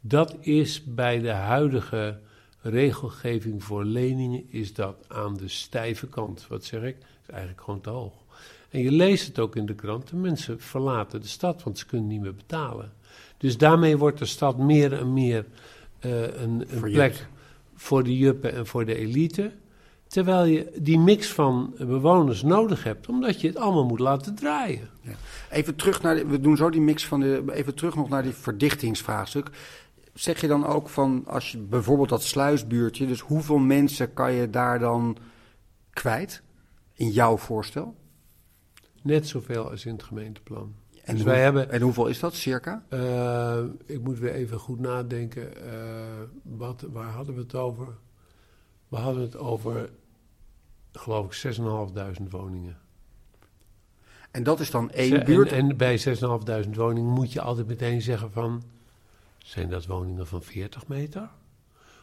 Dat 0.00 0.36
is 0.40 0.84
bij 0.84 1.18
de 1.20 1.30
huidige 1.30 2.20
regelgeving 2.60 3.64
voor 3.64 3.84
leningen 3.84 4.44
is 4.52 4.74
dat 4.74 5.04
aan 5.08 5.36
de 5.36 5.48
stijve 5.48 6.06
kant. 6.08 6.46
Wat 6.48 6.64
zeg 6.64 6.82
ik? 6.82 6.96
is 7.22 7.28
eigenlijk 7.30 7.60
gewoon 7.62 7.80
te 7.80 7.90
hoog. 7.90 8.12
En 8.70 8.82
je 8.82 8.92
leest 8.92 9.26
het 9.26 9.38
ook 9.38 9.56
in 9.56 9.66
de 9.66 9.74
krant. 9.74 10.08
De 10.08 10.16
mensen 10.16 10.60
verlaten 10.60 11.20
de 11.20 11.26
stad, 11.26 11.62
want 11.62 11.78
ze 11.78 11.86
kunnen 11.86 12.06
niet 12.06 12.20
meer 12.20 12.34
betalen. 12.34 12.92
Dus 13.36 13.58
daarmee 13.58 13.96
wordt 13.96 14.18
de 14.18 14.24
stad 14.26 14.58
meer 14.58 14.92
en 14.92 15.12
meer 15.12 15.46
eh, 15.98 16.22
een, 16.22 16.64
een 16.68 16.80
plek 16.92 17.26
voor 17.74 18.04
de 18.04 18.16
juppen 18.16 18.54
en 18.54 18.66
voor 18.66 18.84
de 18.84 18.94
elite. 18.94 19.52
Terwijl 20.06 20.44
je 20.44 20.72
die 20.80 20.98
mix 20.98 21.32
van 21.32 21.74
bewoners 21.78 22.42
nodig 22.42 22.84
hebt, 22.84 23.08
omdat 23.08 23.40
je 23.40 23.46
het 23.48 23.56
allemaal 23.56 23.84
moet 23.84 23.98
laten 23.98 24.34
draaien. 24.34 24.88
Even 25.50 25.74
terug 25.76 26.02
naar, 26.02 26.14
de- 26.14 26.26
we 26.26 26.40
doen 26.40 26.56
zo 26.56 26.70
die 26.70 26.80
mix 26.80 27.06
van 27.06 27.20
de, 27.20 27.42
even 27.52 27.74
terug 27.74 27.94
nog 27.94 28.08
naar 28.08 28.22
die 28.22 28.32
verdichtingsvraagstuk. 28.32 29.50
Zeg 30.14 30.40
je 30.40 30.46
dan 30.46 30.66
ook 30.66 30.88
van, 30.88 31.24
als 31.26 31.52
je 31.52 31.58
bijvoorbeeld 31.58 32.08
dat 32.08 32.22
sluisbuurtje, 32.22 33.06
dus 33.06 33.20
hoeveel 33.20 33.58
mensen 33.58 34.12
kan 34.14 34.32
je 34.32 34.50
daar 34.50 34.78
dan 34.78 35.16
kwijt 35.92 36.42
in 36.94 37.10
jouw 37.10 37.36
voorstel? 37.36 37.94
Net 39.08 39.28
zoveel 39.28 39.70
als 39.70 39.84
in 39.86 39.92
het 39.92 40.02
gemeenteplan. 40.02 40.74
En, 41.04 41.14
dus 41.14 41.22
hoe- 41.22 41.32
wij 41.32 41.42
hebben, 41.42 41.70
en 41.70 41.80
hoeveel 41.80 42.06
is 42.06 42.18
dat 42.20 42.34
circa? 42.34 42.84
eh, 42.88 43.62
ik 43.86 44.00
moet 44.00 44.18
weer 44.18 44.32
even 44.32 44.58
goed 44.58 44.78
nadenken, 44.78 45.56
eh, 45.72 45.72
wat, 46.42 46.84
waar 46.92 47.10
hadden 47.10 47.34
we 47.34 47.40
het 47.40 47.54
over? 47.54 47.86
We 48.88 48.96
hadden 48.96 49.22
het 49.22 49.36
over, 49.36 49.90
geloof 50.92 51.26
ik, 51.26 51.32
6.500 51.32 52.30
woningen. 52.30 52.76
En 54.30 54.42
dat 54.42 54.60
is 54.60 54.70
dan 54.70 54.90
één 54.90 55.24
buurt. 55.24 55.52
En, 55.52 55.68
en 55.70 55.76
bij 55.76 55.98
6.500 55.98 56.76
woningen 56.76 57.10
moet 57.12 57.32
je 57.32 57.40
altijd 57.40 57.66
meteen 57.66 58.02
zeggen 58.02 58.32
van... 58.32 58.62
zijn 59.38 59.68
dat 59.70 59.86
woningen 59.86 60.26
van 60.26 60.42
40 60.42 60.88
meter? 60.88 61.28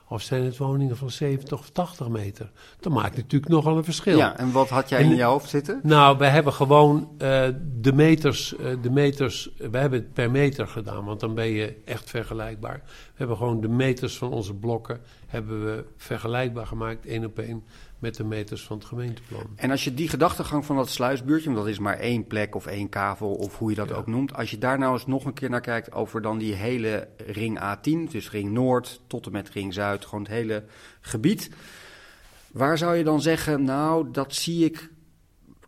Of 0.07 0.21
zijn 0.21 0.43
het 0.43 0.57
woningen 0.57 0.97
van 0.97 1.09
70 1.09 1.59
of 1.59 1.69
80 1.69 2.07
meter? 2.07 2.51
Dat 2.79 2.93
maakt 2.93 3.15
natuurlijk 3.15 3.51
nogal 3.51 3.77
een 3.77 3.83
verschil. 3.83 4.17
ja, 4.17 4.37
en 4.37 4.51
wat 4.51 4.69
had 4.69 4.89
jij 4.89 4.99
En- 4.99 5.05
in 5.09 5.15
je 5.15 5.23
hoofd 5.23 5.49
zitten? 5.49 5.79
Nou, 5.83 6.17
we 6.17 6.25
hebben 6.25 6.53
gewoon 6.53 7.09
eh, 7.17 7.47
de 7.81 7.93
meters, 7.93 8.55
eh, 8.55 8.65
de 8.81 8.89
meters, 8.89 9.49
we 9.57 9.77
hebben 9.77 9.99
het 9.99 10.13
per 10.13 10.31
meter 10.31 10.67
gedaan, 10.67 11.05
want 11.05 11.19
dan 11.19 11.33
ben 11.33 11.47
je 11.47 11.81
echt 11.85 12.09
vergelijkbaar. 12.09 12.81
We 12.85 12.91
hebben 13.13 13.37
gewoon 13.37 13.61
de 13.61 13.67
meters 13.67 14.17
van 14.17 14.31
onze 14.31 14.53
blokken, 14.53 14.99
hebben 15.27 15.65
we 15.65 15.85
vergelijkbaar 15.97 16.67
gemaakt, 16.67 17.05
één 17.05 17.25
op 17.25 17.39
één, 17.39 17.63
met 17.99 18.15
de 18.15 18.23
meters 18.23 18.63
van 18.63 18.77
het 18.77 18.85
gemeenteplan. 18.85 19.47
En 19.55 19.71
als 19.71 19.83
je 19.83 19.93
die 19.93 20.09
gedachtegang 20.09 20.65
van 20.65 20.75
dat 20.75 20.89
sluisbuurtje, 20.89 21.45
want 21.49 21.61
dat 21.61 21.67
is 21.67 21.79
maar 21.79 21.97
één 21.97 22.27
plek 22.27 22.55
of 22.55 22.65
één 22.65 22.89
kavel 22.89 23.31
of 23.33 23.57
hoe 23.57 23.69
je 23.69 23.75
dat 23.75 23.89
Ja. 23.89 23.95
ook 23.95 24.07
noemt. 24.07 24.33
Als 24.33 24.51
je 24.51 24.57
daar 24.57 24.79
nou 24.79 24.93
eens 24.93 25.05
nog 25.05 25.25
een 25.25 25.33
keer 25.33 25.49
naar 25.49 25.61
kijkt 25.61 25.91
over 25.91 26.21
dan 26.21 26.37
die 26.37 26.53
hele 26.53 27.07
ring 27.17 27.59
A10, 27.59 28.11
dus 28.11 28.31
ring 28.31 28.51
Noord 28.51 29.01
tot 29.07 29.25
en 29.25 29.31
met 29.31 29.49
ring 29.49 29.73
Zuid, 29.73 30.05
gewoon 30.05 30.23
het 30.23 30.31
hele 30.33 30.63
gebied. 31.01 31.49
Waar 32.51 32.77
zou 32.77 32.95
je 32.95 33.03
dan 33.03 33.21
zeggen, 33.21 33.63
nou 33.63 34.11
dat 34.11 34.33
zie 34.33 34.65
ik 34.65 34.89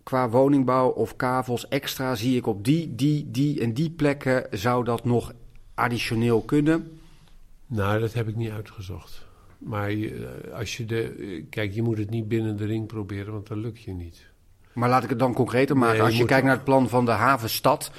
qua 0.03 0.29
woningbouw 0.29 0.89
of 0.89 1.15
kavels 1.15 1.67
extra, 1.67 2.15
zie 2.15 2.37
ik 2.37 2.47
op 2.47 2.63
die, 2.65 2.95
die, 2.95 3.31
die 3.31 3.61
en 3.61 3.73
die 3.73 3.89
plekken 3.89 4.47
zou 4.51 4.83
dat 4.83 5.05
nog 5.05 5.33
additioneel 5.73 6.41
kunnen? 6.41 6.99
Nou, 7.67 7.99
dat 7.99 8.13
heb 8.13 8.27
ik 8.27 8.35
niet 8.35 8.51
uitgezocht. 8.51 9.26
Maar 9.57 9.91
je, 9.91 10.27
eh, 10.49 10.53
als 10.57 10.77
je 10.77 10.85
de. 10.85 11.01
eh, 11.19 11.43
Kijk, 11.49 11.73
je 11.73 11.81
moet 11.81 11.97
het 11.97 12.09
niet 12.09 12.27
binnen 12.27 12.57
de 12.57 12.65
ring 12.65 12.87
proberen, 12.87 13.33
want 13.33 13.47
dan 13.47 13.59
lukt 13.59 13.81
je 13.81 13.91
niet. 13.93 14.25
Maar 14.73 14.89
laat 14.89 15.03
ik 15.03 15.09
het 15.09 15.19
dan 15.19 15.33
concreter 15.33 15.77
maken. 15.77 15.97
Nee, 15.97 16.05
Als 16.05 16.17
je 16.17 16.25
kijkt 16.25 16.45
naar 16.45 16.55
het 16.55 16.63
plan 16.63 16.89
van 16.89 17.05
de 17.05 17.11
havenstad, 17.11 17.91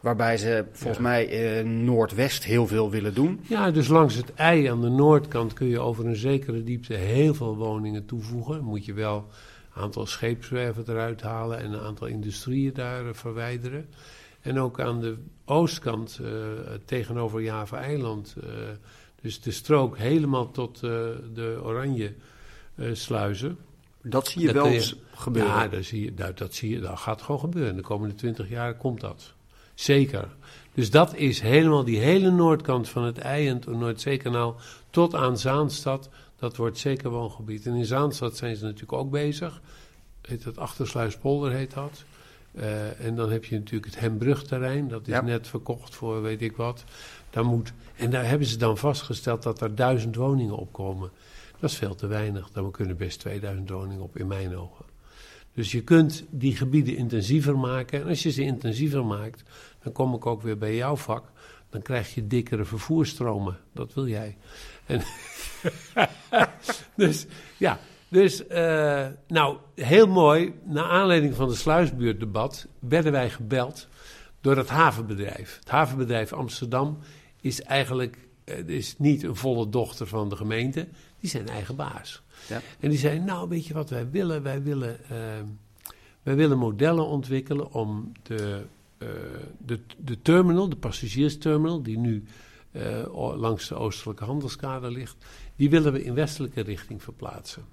waarbij 0.00 0.36
ze 0.36 0.64
volgens 0.72 0.96
Ja. 1.02 1.08
mij 1.08 1.58
eh, 1.58 1.64
Noordwest 1.64 2.44
heel 2.44 2.66
veel 2.66 2.90
willen 2.90 3.14
doen. 3.14 3.40
Ja, 3.42 3.70
dus 3.70 3.88
langs 3.88 4.14
het 4.14 4.34
ei 4.34 4.66
aan 4.66 4.80
de 4.80 4.88
noordkant 4.88 5.52
kun 5.52 5.66
je 5.66 5.78
over 5.80 6.06
een 6.06 6.16
zekere 6.16 6.64
diepte 6.64 6.94
heel 6.94 7.34
veel 7.34 7.56
woningen 7.56 8.04
toevoegen. 8.06 8.64
Moet 8.64 8.84
je 8.84 8.92
wel 8.92 9.26
een 9.74 9.82
aantal 9.82 10.06
scheepswerven 10.06 10.84
eruit 10.88 11.22
halen 11.22 11.58
en 11.58 11.72
een 11.72 11.80
aantal 11.80 12.06
industrieën 12.06 12.72
daar 12.74 13.14
verwijderen. 13.14 13.88
En 14.40 14.58
ook 14.60 14.80
aan 14.80 15.00
de 15.00 15.16
oostkant 15.44 16.18
eh, 16.22 16.30
tegenover 16.84 17.42
Java-eiland, 17.42 18.36
eh, 18.42 18.48
dus 19.20 19.40
de 19.40 19.50
strook 19.50 19.98
helemaal 19.98 20.50
tot 20.50 20.76
eh, 20.76 20.90
de 21.34 21.60
oranje 21.62 22.14
eh, 22.74 22.88
sluizen. 22.92 23.58
Dat 24.02 24.28
zie 24.28 24.40
je 24.40 24.46
Dat 24.52 24.54
wel 24.54 24.72
eens 24.72 24.96
gebeuren. 25.14 25.52
Ja, 25.52 25.68
dat, 25.68 25.84
zie 25.84 26.04
je, 26.04 26.14
dat, 26.14 26.38
dat, 26.38 26.54
zie 26.54 26.70
je, 26.70 26.80
dat 26.80 26.98
gaat 26.98 27.22
gewoon 27.22 27.40
gebeuren. 27.40 27.76
De 27.76 27.82
komende 27.82 28.14
twintig 28.14 28.48
jaar 28.48 28.74
komt 28.74 29.00
dat. 29.00 29.32
Zeker. 29.74 30.28
Dus 30.74 30.90
dat 30.90 31.14
is 31.14 31.40
helemaal 31.40 31.84
die 31.84 31.98
hele 31.98 32.30
noordkant 32.30 32.88
van 32.88 33.04
het 33.04 33.18
ei 33.18 33.48
en 33.48 33.54
het 33.54 33.66
Noordzeekanaal 33.66 34.56
tot 34.90 35.14
aan 35.14 35.38
Zaanstad. 35.38 36.08
Dat 36.36 36.56
wordt 36.56 36.78
zeker 36.78 37.10
woongebied. 37.10 37.66
En 37.66 37.74
in 37.74 37.84
Zaanstad 37.84 38.36
zijn 38.36 38.56
ze 38.56 38.64
natuurlijk 38.64 38.92
ook 38.92 39.10
bezig. 39.10 39.60
Heet 40.22 40.44
dat 40.44 40.58
Achtersluispolder 40.58 41.52
heet 41.52 41.74
dat. 41.74 42.04
Eh, 42.54 43.06
en 43.06 43.14
dan 43.14 43.30
heb 43.30 43.44
je 43.44 43.58
natuurlijk 43.58 43.92
het 43.92 44.00
Hembrugterrein. 44.00 44.88
Dat 44.88 45.00
is 45.00 45.12
Ja. 45.12 45.20
net 45.20 45.48
verkocht 45.48 45.94
voor 45.94 46.22
weet 46.22 46.42
ik 46.42 46.56
wat. 46.56 46.84
Moet, 47.34 47.72
en 47.96 48.10
daar 48.10 48.28
hebben 48.28 48.46
ze 48.46 48.56
dan 48.56 48.78
vastgesteld 48.78 49.42
dat 49.42 49.60
er 49.60 49.74
duizend 49.74 50.16
woningen 50.16 50.56
opkomen. 50.56 51.10
Dat 51.60 51.70
is 51.70 51.76
veel 51.76 51.94
te 51.94 52.06
weinig. 52.06 52.50
Daar 52.50 52.70
kunnen 52.70 52.96
best 52.96 53.20
2000 53.20 53.70
woningen 53.70 54.02
op 54.02 54.16
in 54.16 54.26
mijn 54.26 54.56
ogen. 54.56 54.84
Dus 55.54 55.72
je 55.72 55.82
kunt 55.82 56.24
die 56.30 56.56
gebieden 56.56 56.96
intensiever 56.96 57.58
maken. 57.58 58.00
En 58.00 58.08
als 58.08 58.22
je 58.22 58.30
ze 58.30 58.42
intensiever 58.42 59.04
maakt, 59.04 59.42
dan 59.82 59.92
kom 59.92 60.14
ik 60.14 60.26
ook 60.26 60.42
weer 60.42 60.58
bij 60.58 60.74
jouw 60.74 60.96
vak. 60.96 61.30
Dan 61.70 61.82
krijg 61.82 62.14
je 62.14 62.26
dikkere 62.26 62.64
vervoerstromen. 62.64 63.58
Dat 63.72 63.94
wil 63.94 64.08
jij. 64.08 64.36
En 64.86 65.02
dus 66.96 67.26
ja, 67.56 67.78
dus 68.08 68.46
eh, 68.46 69.06
nou 69.28 69.56
heel 69.74 70.06
mooi. 70.06 70.54
Naar 70.64 70.84
aanleiding 70.84 71.34
van 71.34 71.48
het 71.48 71.58
sluisbuurtdebat 71.58 72.66
werden 72.78 73.12
wij 73.12 73.30
gebeld 73.30 73.88
door 74.40 74.56
het 74.56 74.68
havenbedrijf. 74.68 75.56
Het 75.58 75.68
havenbedrijf 75.68 76.32
Amsterdam 76.32 76.98
is 77.40 77.62
eigenlijk 77.62 78.28
het 78.54 78.68
is 78.68 78.94
niet 78.98 79.22
een 79.22 79.36
volle 79.36 79.68
dochter 79.68 80.06
van 80.06 80.28
de 80.28 80.36
gemeente, 80.36 80.88
die 81.20 81.30
zijn 81.30 81.48
eigen 81.48 81.76
baas. 81.76 82.22
Ja. 82.48 82.60
En 82.80 82.90
die 82.90 82.98
zei, 82.98 83.18
nou 83.20 83.48
weet 83.48 83.66
je 83.66 83.74
wat 83.74 83.90
wij 83.90 84.10
willen? 84.10 84.42
Wij 84.42 84.62
willen, 84.62 85.04
eh, 85.04 85.42
wij 86.22 86.36
willen 86.36 86.58
modellen 86.58 87.06
ontwikkelen 87.06 87.72
om 87.72 88.12
de, 88.22 88.64
eh, 88.98 89.08
de, 89.58 89.80
de 89.98 90.22
terminal, 90.22 90.68
de 90.68 90.76
passagiersterminal, 90.76 91.82
die 91.82 91.98
nu 91.98 92.24
eh, 92.70 93.34
langs 93.36 93.68
de 93.68 93.74
oostelijke 93.74 94.24
handelskade 94.24 94.90
ligt, 94.90 95.16
die 95.56 95.70
willen 95.70 95.92
we 95.92 96.04
in 96.04 96.14
westelijke 96.14 96.60
richting 96.60 97.02
verplaatsen. 97.02 97.64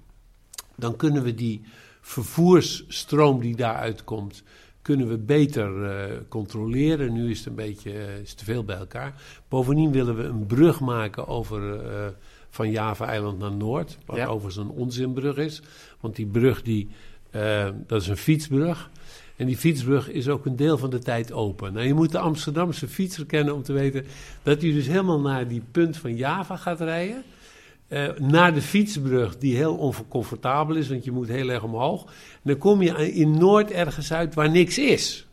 Dan 0.76 0.96
kunnen 0.96 1.22
we 1.22 1.34
die 1.34 1.62
vervoersstroom 2.00 3.40
die 3.40 3.56
daaruit 3.56 4.04
komt, 4.04 4.42
kunnen 4.86 5.08
we 5.08 5.18
beter 5.18 5.84
eh, 5.84 6.16
controleren. 6.28 7.12
Nu 7.12 7.30
is 7.30 7.38
het 7.38 7.46
een 7.46 7.54
beetje 7.54 7.92
eh, 7.92 8.18
is 8.18 8.34
te 8.34 8.44
veel 8.44 8.64
bij 8.64 8.76
elkaar. 8.76 9.14
Bovendien 9.48 9.92
willen 9.92 10.16
we 10.16 10.22
een 10.22 10.46
brug 10.46 10.80
maken 10.80 11.26
over 11.26 11.80
eh, 11.84 12.06
van 12.50 12.70
Java-eiland 12.70 13.38
naar 13.38 13.52
Noord, 13.52 13.98
wat 14.04 14.16
Ja. 14.16 14.26
overigens 14.26 14.56
een 14.56 14.70
onzinbrug 14.70 15.36
is, 15.36 15.62
want 16.00 16.16
die 16.16 16.26
brug 16.26 16.62
die, 16.62 16.88
dat 17.86 18.00
is 18.00 18.08
een 18.08 18.16
fietsbrug. 18.16 18.90
En 19.36 19.46
die 19.46 19.56
fietsbrug 19.56 20.10
is 20.10 20.28
ook 20.28 20.46
een 20.46 20.56
deel 20.56 20.78
van 20.78 20.90
de 20.90 20.98
tijd 20.98 21.32
open. 21.32 21.72
Nou, 21.72 21.86
je 21.86 21.94
moet 21.94 22.12
de 22.12 22.18
Amsterdamse 22.18 22.88
fietser 22.88 23.26
kennen 23.26 23.54
om 23.54 23.62
te 23.62 23.72
weten 23.72 24.04
dat 24.42 24.62
hij 24.62 24.72
dus 24.72 24.86
helemaal 24.86 25.20
naar 25.20 25.48
die 25.48 25.62
punt 25.70 25.96
van 25.96 26.16
Java 26.16 26.56
gaat 26.56 26.80
rijden. 26.80 27.22
Eh, 27.88 28.08
naar 28.18 28.54
de 28.54 28.62
fietsbrug, 28.62 29.38
die 29.38 29.56
heel 29.56 29.76
oncomfortabel 29.76 30.76
is, 30.76 30.88
want 30.88 31.04
je 31.04 31.12
moet 31.12 31.28
heel 31.28 31.48
erg 31.48 31.62
omhoog. 31.62 32.12
Dan 32.42 32.58
kom 32.58 32.82
je 32.82 33.12
in 33.12 33.38
Noord 33.38 33.70
ergens 33.70 34.12
uit 34.12 34.34
waar 34.34 34.50
niks 34.50 34.78
is. 34.78 35.26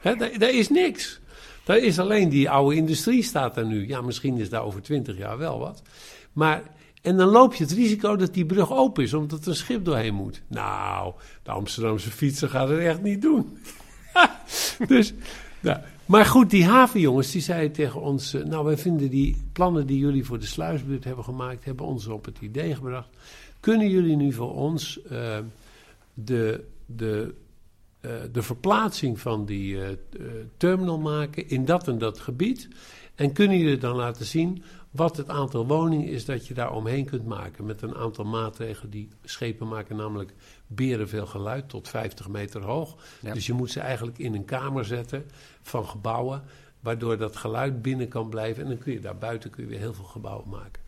Hè, 0.00 0.14
daar, 0.14 0.50
is 0.54 0.68
niks. 0.68 1.20
Daar 1.64 1.78
is 1.78 1.98
alleen 1.98 2.28
die 2.28 2.50
oude 2.50 2.76
industrie 2.76 3.22
staat 3.22 3.54
daar 3.54 3.66
nu. 3.66 3.88
Ja, 3.88 4.00
misschien 4.00 4.38
is 4.38 4.48
daar 4.48 4.62
over 4.62 4.82
twintig 4.82 5.18
jaar 5.18 5.38
wel 5.38 5.58
wat. 5.58 5.82
Maar, 6.32 6.62
en 7.02 7.16
dan 7.16 7.28
loop 7.28 7.54
je 7.54 7.64
het 7.64 7.72
risico 7.72 8.16
dat 8.16 8.34
die 8.34 8.46
brug 8.46 8.72
open 8.72 9.04
is, 9.04 9.14
omdat 9.14 9.42
er 9.42 9.48
een 9.48 9.54
schip 9.54 9.84
doorheen 9.84 10.14
moet. 10.14 10.42
Nou, 10.46 11.14
de 11.42 11.50
Amsterdamse 11.50 12.10
fietser 12.10 12.48
gaat 12.48 12.68
het 12.68 12.78
echt 12.78 13.02
niet 13.02 13.22
doen. 13.22 13.58
dus, 14.88 15.12
nou, 15.60 15.78
maar 16.06 16.24
goed, 16.24 16.50
die 16.50 16.64
havenjongens 16.64 17.30
die 17.30 17.40
zeiden 17.40 17.72
tegen 17.72 18.00
ons... 18.00 18.34
eh, 18.34 18.44
nou, 18.44 18.64
wij 18.64 18.78
vinden 18.78 19.10
die 19.10 19.36
plannen 19.52 19.86
die 19.86 19.98
jullie 19.98 20.24
voor 20.24 20.38
de 20.38 20.46
sluisbuurt 20.46 21.04
hebben 21.04 21.24
gemaakt... 21.24 21.64
hebben 21.64 21.86
ons 21.86 22.06
op 22.06 22.24
het 22.24 22.38
idee 22.40 22.74
gebracht. 22.74 23.08
Kunnen 23.60 23.90
jullie 23.90 24.16
nu 24.16 24.32
voor 24.32 24.54
ons 24.54 25.02
eh, 25.02 25.38
de, 26.14 26.64
de, 26.86 27.34
eh, 28.00 28.10
de 28.32 28.42
verplaatsing 28.42 29.20
van 29.20 29.44
die 29.44 29.78
terminal 30.56 30.98
maken 30.98 31.48
in 31.48 31.64
dat 31.64 31.88
en 31.88 31.98
dat 31.98 32.18
gebied? 32.18 32.68
En 33.16 33.32
kunnen 33.32 33.58
jullie 33.58 33.78
dan 33.78 33.96
laten 33.96 34.26
zien 34.26 34.62
wat 34.90 35.16
het 35.16 35.28
aantal 35.28 35.66
woningen 35.66 36.08
is 36.08 36.24
dat 36.24 36.46
je 36.46 36.54
daar 36.54 36.72
omheen 36.72 37.04
kunt 37.04 37.26
maken... 37.26 37.66
met 37.66 37.82
een 37.82 37.94
aantal 37.94 38.24
maatregelen 38.24 38.90
die 38.90 39.08
schepen 39.24 39.68
maken, 39.68 39.96
namelijk 39.96 40.34
berenveel 40.66 41.26
geluid 41.26 41.68
tot 41.68 41.88
50 41.88 42.28
meter 42.28 42.62
hoog. 42.62 42.96
Ja. 43.20 43.32
Dus 43.32 43.46
je 43.46 43.52
moet 43.52 43.70
ze 43.70 43.80
eigenlijk 43.80 44.18
in 44.18 44.34
een 44.34 44.44
kamer 44.44 44.84
zetten 44.84 45.24
van 45.62 45.86
gebouwen, 45.88 46.42
waardoor 46.80 47.16
dat 47.16 47.36
geluid 47.36 47.82
binnen 47.82 48.08
kan 48.08 48.28
blijven. 48.28 48.62
En 48.62 48.68
dan 48.68 48.78
kun 48.78 48.92
je 48.92 49.00
daar 49.00 49.18
buiten 49.18 49.50
kun 49.50 49.62
je 49.62 49.68
weer 49.68 49.78
heel 49.78 49.94
veel 49.94 50.04
gebouwen 50.04 50.48
maken. 50.48 50.82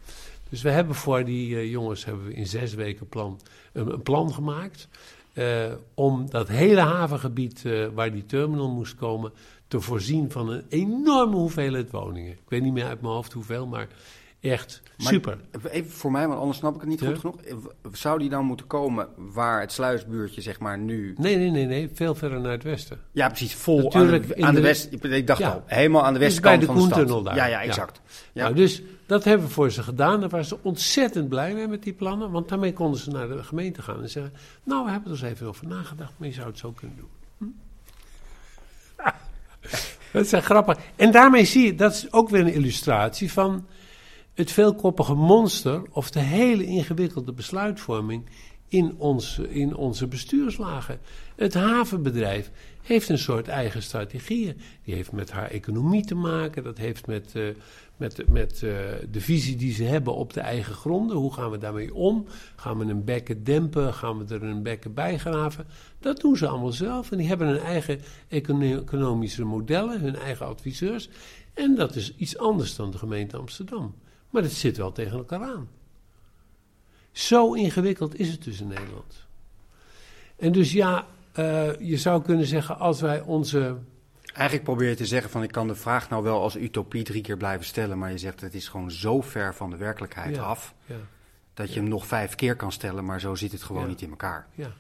Dus 0.48 0.62
we 0.62 0.70
hebben 0.70 0.94
voor 0.94 1.24
die 1.24 1.56
eh, 1.56 1.70
jongens 1.70 2.04
hebben 2.04 2.24
we 2.26 2.34
in 2.34 2.46
zes 2.46 2.74
weken 2.74 3.08
plan, 3.08 3.40
een, 3.72 3.92
een 3.92 4.02
plan 4.02 4.32
gemaakt. 4.32 4.88
eh, 5.32 5.72
om 5.94 6.30
dat 6.30 6.48
hele 6.48 6.80
havengebied 6.80 7.64
eh, 7.64 7.86
waar 7.94 8.12
die 8.12 8.26
terminal 8.26 8.70
moest 8.70 8.94
komen, 8.94 9.32
te 9.68 9.80
voorzien 9.80 10.30
van 10.30 10.48
een 10.50 10.64
enorme 10.68 11.36
hoeveelheid 11.36 11.90
woningen. 11.90 12.32
Ik 12.32 12.38
weet 12.48 12.62
niet 12.62 12.72
meer 12.72 12.86
uit 12.86 13.00
mijn 13.00 13.12
hoofd 13.14 13.32
hoeveel, 13.32 13.66
maar 13.66 13.88
echt 14.40 14.82
Maar 14.96 15.06
super. 15.06 15.38
Even 15.70 15.90
voor 15.90 16.10
mij, 16.10 16.28
want 16.28 16.40
anders 16.40 16.58
snap 16.58 16.74
ik 16.74 16.80
het 16.80 16.88
niet 16.88 17.00
Ja. 17.00 17.06
goed 17.06 17.18
genoeg. 17.18 17.36
Zou 17.92 18.18
die 18.18 18.28
dan 18.28 18.44
moeten 18.44 18.66
komen 18.66 19.08
waar 19.16 19.60
het 19.60 19.72
sluisbuurtje 19.72 20.40
zeg 20.40 20.58
maar 20.60 20.78
nu... 20.78 21.14
Nee, 21.18 21.36
nee, 21.36 21.50
nee, 21.50 21.66
nee, 21.66 21.90
veel 21.94 22.14
verder 22.14 22.40
naar 22.40 22.52
het 22.52 22.62
westen. 22.62 22.98
Ja, 23.12 23.28
precies, 23.28 23.54
vol 23.54 23.76
aan 23.78 23.84
Natuurlijk, 23.84 24.28
de, 24.36 24.42
aan 24.44 24.54
de 24.54 24.60
de- 24.60 24.66
west... 24.66 24.88
Ik, 24.92 25.26
dacht 25.26 25.40
Ja. 25.40 25.50
al, 25.50 25.62
helemaal 25.66 26.04
aan 26.04 26.12
de 26.12 26.18
Dus 26.18 26.28
westkant 26.28 26.56
bij 26.56 26.66
de 26.66 26.72
van 26.72 26.74
de 26.74 26.80
stad. 26.80 26.92
Koentunnel 26.94 27.22
daar. 27.22 27.34
Ja, 27.36 27.46
ja, 27.46 27.60
Ja. 27.62 27.66
exact. 27.68 28.00
Ja. 28.32 28.42
Nou, 28.42 28.54
dus 28.54 28.82
dat 29.06 29.24
hebben 29.24 29.46
we 29.46 29.52
voor 29.52 29.70
ze 29.70 29.82
gedaan. 29.82 30.20
Daar 30.20 30.28
waren 30.28 30.46
ze 30.46 30.58
ontzettend 30.62 31.28
blij 31.28 31.54
mee 31.54 31.66
met 31.68 31.82
die 31.82 31.92
plannen. 31.92 32.30
Want 32.30 32.48
daarmee 32.48 32.72
konden 32.72 33.00
ze 33.00 33.10
naar 33.10 33.28
de 33.28 33.42
gemeente 33.42 33.82
gaan 33.82 34.02
en 34.02 34.10
zeggen... 34.10 34.32
Nou, 34.62 34.84
we 34.84 34.90
hebben 34.90 35.12
er 35.12 35.16
eens 35.24 35.32
even 35.32 35.46
over 35.46 35.66
nagedacht, 35.66 36.12
maar 36.16 36.28
je 36.28 36.34
zou 36.34 36.46
het 36.46 36.58
zo 36.58 36.70
kunnen 36.72 36.96
doen. 36.96 37.08
Hm? 37.38 37.44
dat 40.12 40.32
echt 40.32 40.44
grappig. 40.44 40.78
En 40.96 41.12
daarmee 41.12 41.44
zie 41.44 41.66
je, 41.66 41.74
dat 41.74 41.92
is 41.92 42.12
ook 42.12 42.28
weer 42.28 42.40
een 42.40 42.52
illustratie 42.52 43.32
van 43.32 43.66
het 44.34 44.52
veelkoppige 44.52 45.14
monster... 45.14 45.82
of 45.90 46.10
de 46.10 46.20
hele 46.20 46.64
ingewikkelde 46.64 47.32
besluitvorming 47.32 48.24
in, 48.68 48.94
ons, 48.98 49.38
in 49.38 49.76
onze 49.76 50.06
bestuurslagen. 50.06 51.00
Het 51.36 51.54
havenbedrijf 51.54 52.50
heeft 52.82 53.08
een 53.08 53.18
soort 53.18 53.48
eigen 53.48 53.82
strategieën. 53.82 54.60
Die 54.84 54.94
heeft 54.94 55.12
met 55.12 55.30
haar 55.30 55.50
economie 55.50 56.04
te 56.04 56.14
maken. 56.14 56.64
Dat 56.64 56.78
heeft 56.78 57.06
met, 57.06 57.34
eh, 57.34 57.42
met, 57.98 58.28
met 58.28 58.52
eh, 58.52 58.70
de 59.10 59.20
visie 59.20 59.56
die 59.56 59.72
ze 59.72 59.84
hebben 59.84 60.14
op 60.14 60.32
de 60.32 60.40
eigen 60.40 60.74
gronden. 60.74 61.16
Hoe 61.16 61.32
gaan 61.32 61.50
we 61.50 61.58
daarmee 61.58 61.94
om? 61.94 62.26
Gaan 62.56 62.78
we 62.78 62.84
een 62.84 63.04
bekken 63.04 63.44
dempen? 63.44 63.94
Gaan 63.94 64.18
we 64.18 64.34
er 64.34 64.42
een 64.42 64.62
bekken 64.62 64.94
bij 64.94 65.18
graven? 65.18 65.66
Dat 65.98 66.20
doen 66.20 66.36
ze 66.36 66.48
allemaal 66.48 66.72
zelf. 66.72 67.10
En 67.10 67.18
die 67.18 67.28
hebben 67.28 67.46
hun 67.46 67.58
eigen 67.58 68.00
econo- 68.28 68.78
economische 68.78 69.44
modellen, 69.44 70.00
hun 70.00 70.16
eigen 70.16 70.46
adviseurs. 70.46 71.08
En 71.54 71.74
dat 71.74 71.94
is 71.94 72.16
iets 72.16 72.38
anders 72.38 72.76
dan 72.76 72.90
de 72.90 72.98
gemeente 72.98 73.36
Amsterdam. 73.36 73.94
Maar 74.30 74.42
het 74.42 74.52
zit 74.52 74.76
wel 74.76 74.92
tegen 74.92 75.18
elkaar 75.18 75.42
aan. 75.42 75.68
Zo 77.12 77.52
ingewikkeld 77.52 78.18
is 78.18 78.30
het 78.30 78.44
dus 78.44 78.60
in 78.60 78.68
Nederland. 78.68 79.26
En 80.36 80.52
dus 80.52 80.72
ja, 80.72 81.06
eh, 81.32 81.78
je 81.80 81.96
zou 81.96 82.22
kunnen 82.22 82.46
zeggen, 82.46 82.78
als 82.78 83.00
wij 83.00 83.20
onze. 83.20 83.76
Eigenlijk 84.38 84.64
probeer 84.68 84.88
je 84.88 84.94
te 84.94 85.06
zeggen 85.06 85.30
van 85.30 85.42
ik 85.42 85.52
kan 85.52 85.66
de 85.66 85.74
vraag 85.74 86.08
nou 86.10 86.22
wel 86.22 86.42
als 86.42 86.56
utopie 86.56 87.02
drie 87.04 87.22
keer 87.22 87.36
blijven 87.36 87.66
stellen, 87.66 87.98
maar 87.98 88.10
je 88.10 88.18
zegt 88.18 88.40
het 88.40 88.54
is 88.54 88.68
gewoon 88.68 88.90
zo 88.90 89.20
ver 89.20 89.54
van 89.54 89.70
de 89.70 89.76
werkelijkheid 89.76 90.34
Ja. 90.34 90.42
af 90.42 90.74
Ja, 90.86 90.94
dat 91.54 91.72
je 91.74 91.80
hem 91.80 91.88
nog 91.88 92.06
vijf 92.06 92.34
keer 92.34 92.56
kan 92.56 92.72
stellen, 92.72 93.04
maar 93.04 93.20
zo 93.20 93.34
zit 93.34 93.52
het 93.52 93.62
gewoon 93.62 93.88
niet 93.88 94.02
in 94.02 94.10
elkaar. 94.10 94.46
ja. 94.54 94.72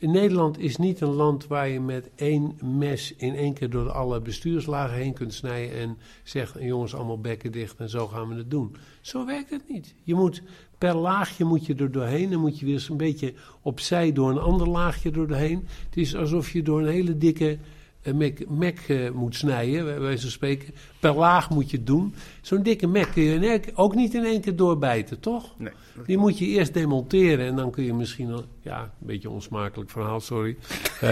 In 0.00 0.10
Nederland 0.10 0.58
is 0.58 0.76
niet 0.76 1.00
een 1.00 1.12
land 1.12 1.46
waar 1.46 1.68
je 1.68 1.80
met 1.80 2.10
één 2.14 2.58
mes 2.62 3.14
in 3.16 3.34
één 3.34 3.54
keer 3.54 3.70
door 3.70 3.90
alle 3.90 4.20
bestuurslagen 4.20 4.96
heen 4.96 5.12
kunt 5.12 5.34
snijden 5.34 5.78
en 5.78 5.98
zegt: 6.22 6.54
jongens, 6.60 6.94
allemaal 6.94 7.20
bekken 7.20 7.52
dicht 7.52 7.78
en 7.78 7.88
zo 7.88 8.06
gaan 8.06 8.28
we 8.28 8.34
het 8.34 8.50
doen. 8.50 8.76
Zo 9.00 9.26
werkt 9.26 9.50
het 9.50 9.68
niet. 9.68 9.94
Je 10.02 10.14
moet 10.14 10.42
per 10.78 10.94
laagje 10.94 11.44
moet 11.44 11.66
je 11.66 11.74
er 11.74 11.92
doorheen 11.92 12.32
en 12.32 12.38
moet 12.38 12.58
je 12.58 12.64
weer 12.64 12.74
eens 12.74 12.88
een 12.88 12.96
beetje 12.96 13.34
opzij 13.62 14.12
door 14.12 14.30
een 14.30 14.38
ander 14.38 14.68
laagje 14.68 15.08
er 15.10 15.28
doorheen. 15.28 15.66
Het 15.84 15.96
is 15.96 16.16
alsof 16.16 16.50
je 16.50 16.62
door 16.62 16.80
een 16.80 16.92
hele 16.92 17.18
dikke 17.18 17.58
eh, 18.08 18.14
Mac, 18.14 18.38
Mac 18.48 18.78
eh, 18.88 19.10
moet 19.10 19.34
snijden, 19.36 19.84
bij 19.84 20.00
wijze 20.00 20.22
van 20.22 20.30
spreken. 20.30 20.74
Per 21.00 21.14
laag 21.14 21.50
moet 21.50 21.70
je 21.70 21.76
het 21.76 21.86
doen. 21.86 22.14
Zo'n 22.42 22.62
dikke 22.62 22.86
Mac 22.86 23.12
kun 23.12 23.22
je 23.22 23.38
één 23.38 23.70
ook 23.74 23.94
niet 23.94 24.14
in 24.14 24.24
één 24.24 24.40
keer 24.40 24.56
doorbijten, 24.56 25.20
toch? 25.20 25.54
Nee. 25.58 25.72
Die 26.06 26.18
moet 26.18 26.38
je 26.38 26.46
eerst 26.46 26.74
demonteren 26.74 27.46
en 27.46 27.56
dan 27.56 27.70
kun 27.70 27.84
je 27.84 27.94
misschien... 27.94 28.32
al- 28.32 28.44
Ja, 28.60 28.80
een 28.82 29.06
beetje 29.06 29.30
onsmakelijk 29.30 29.90
verhaal, 29.90 30.20
sorry. 30.20 30.56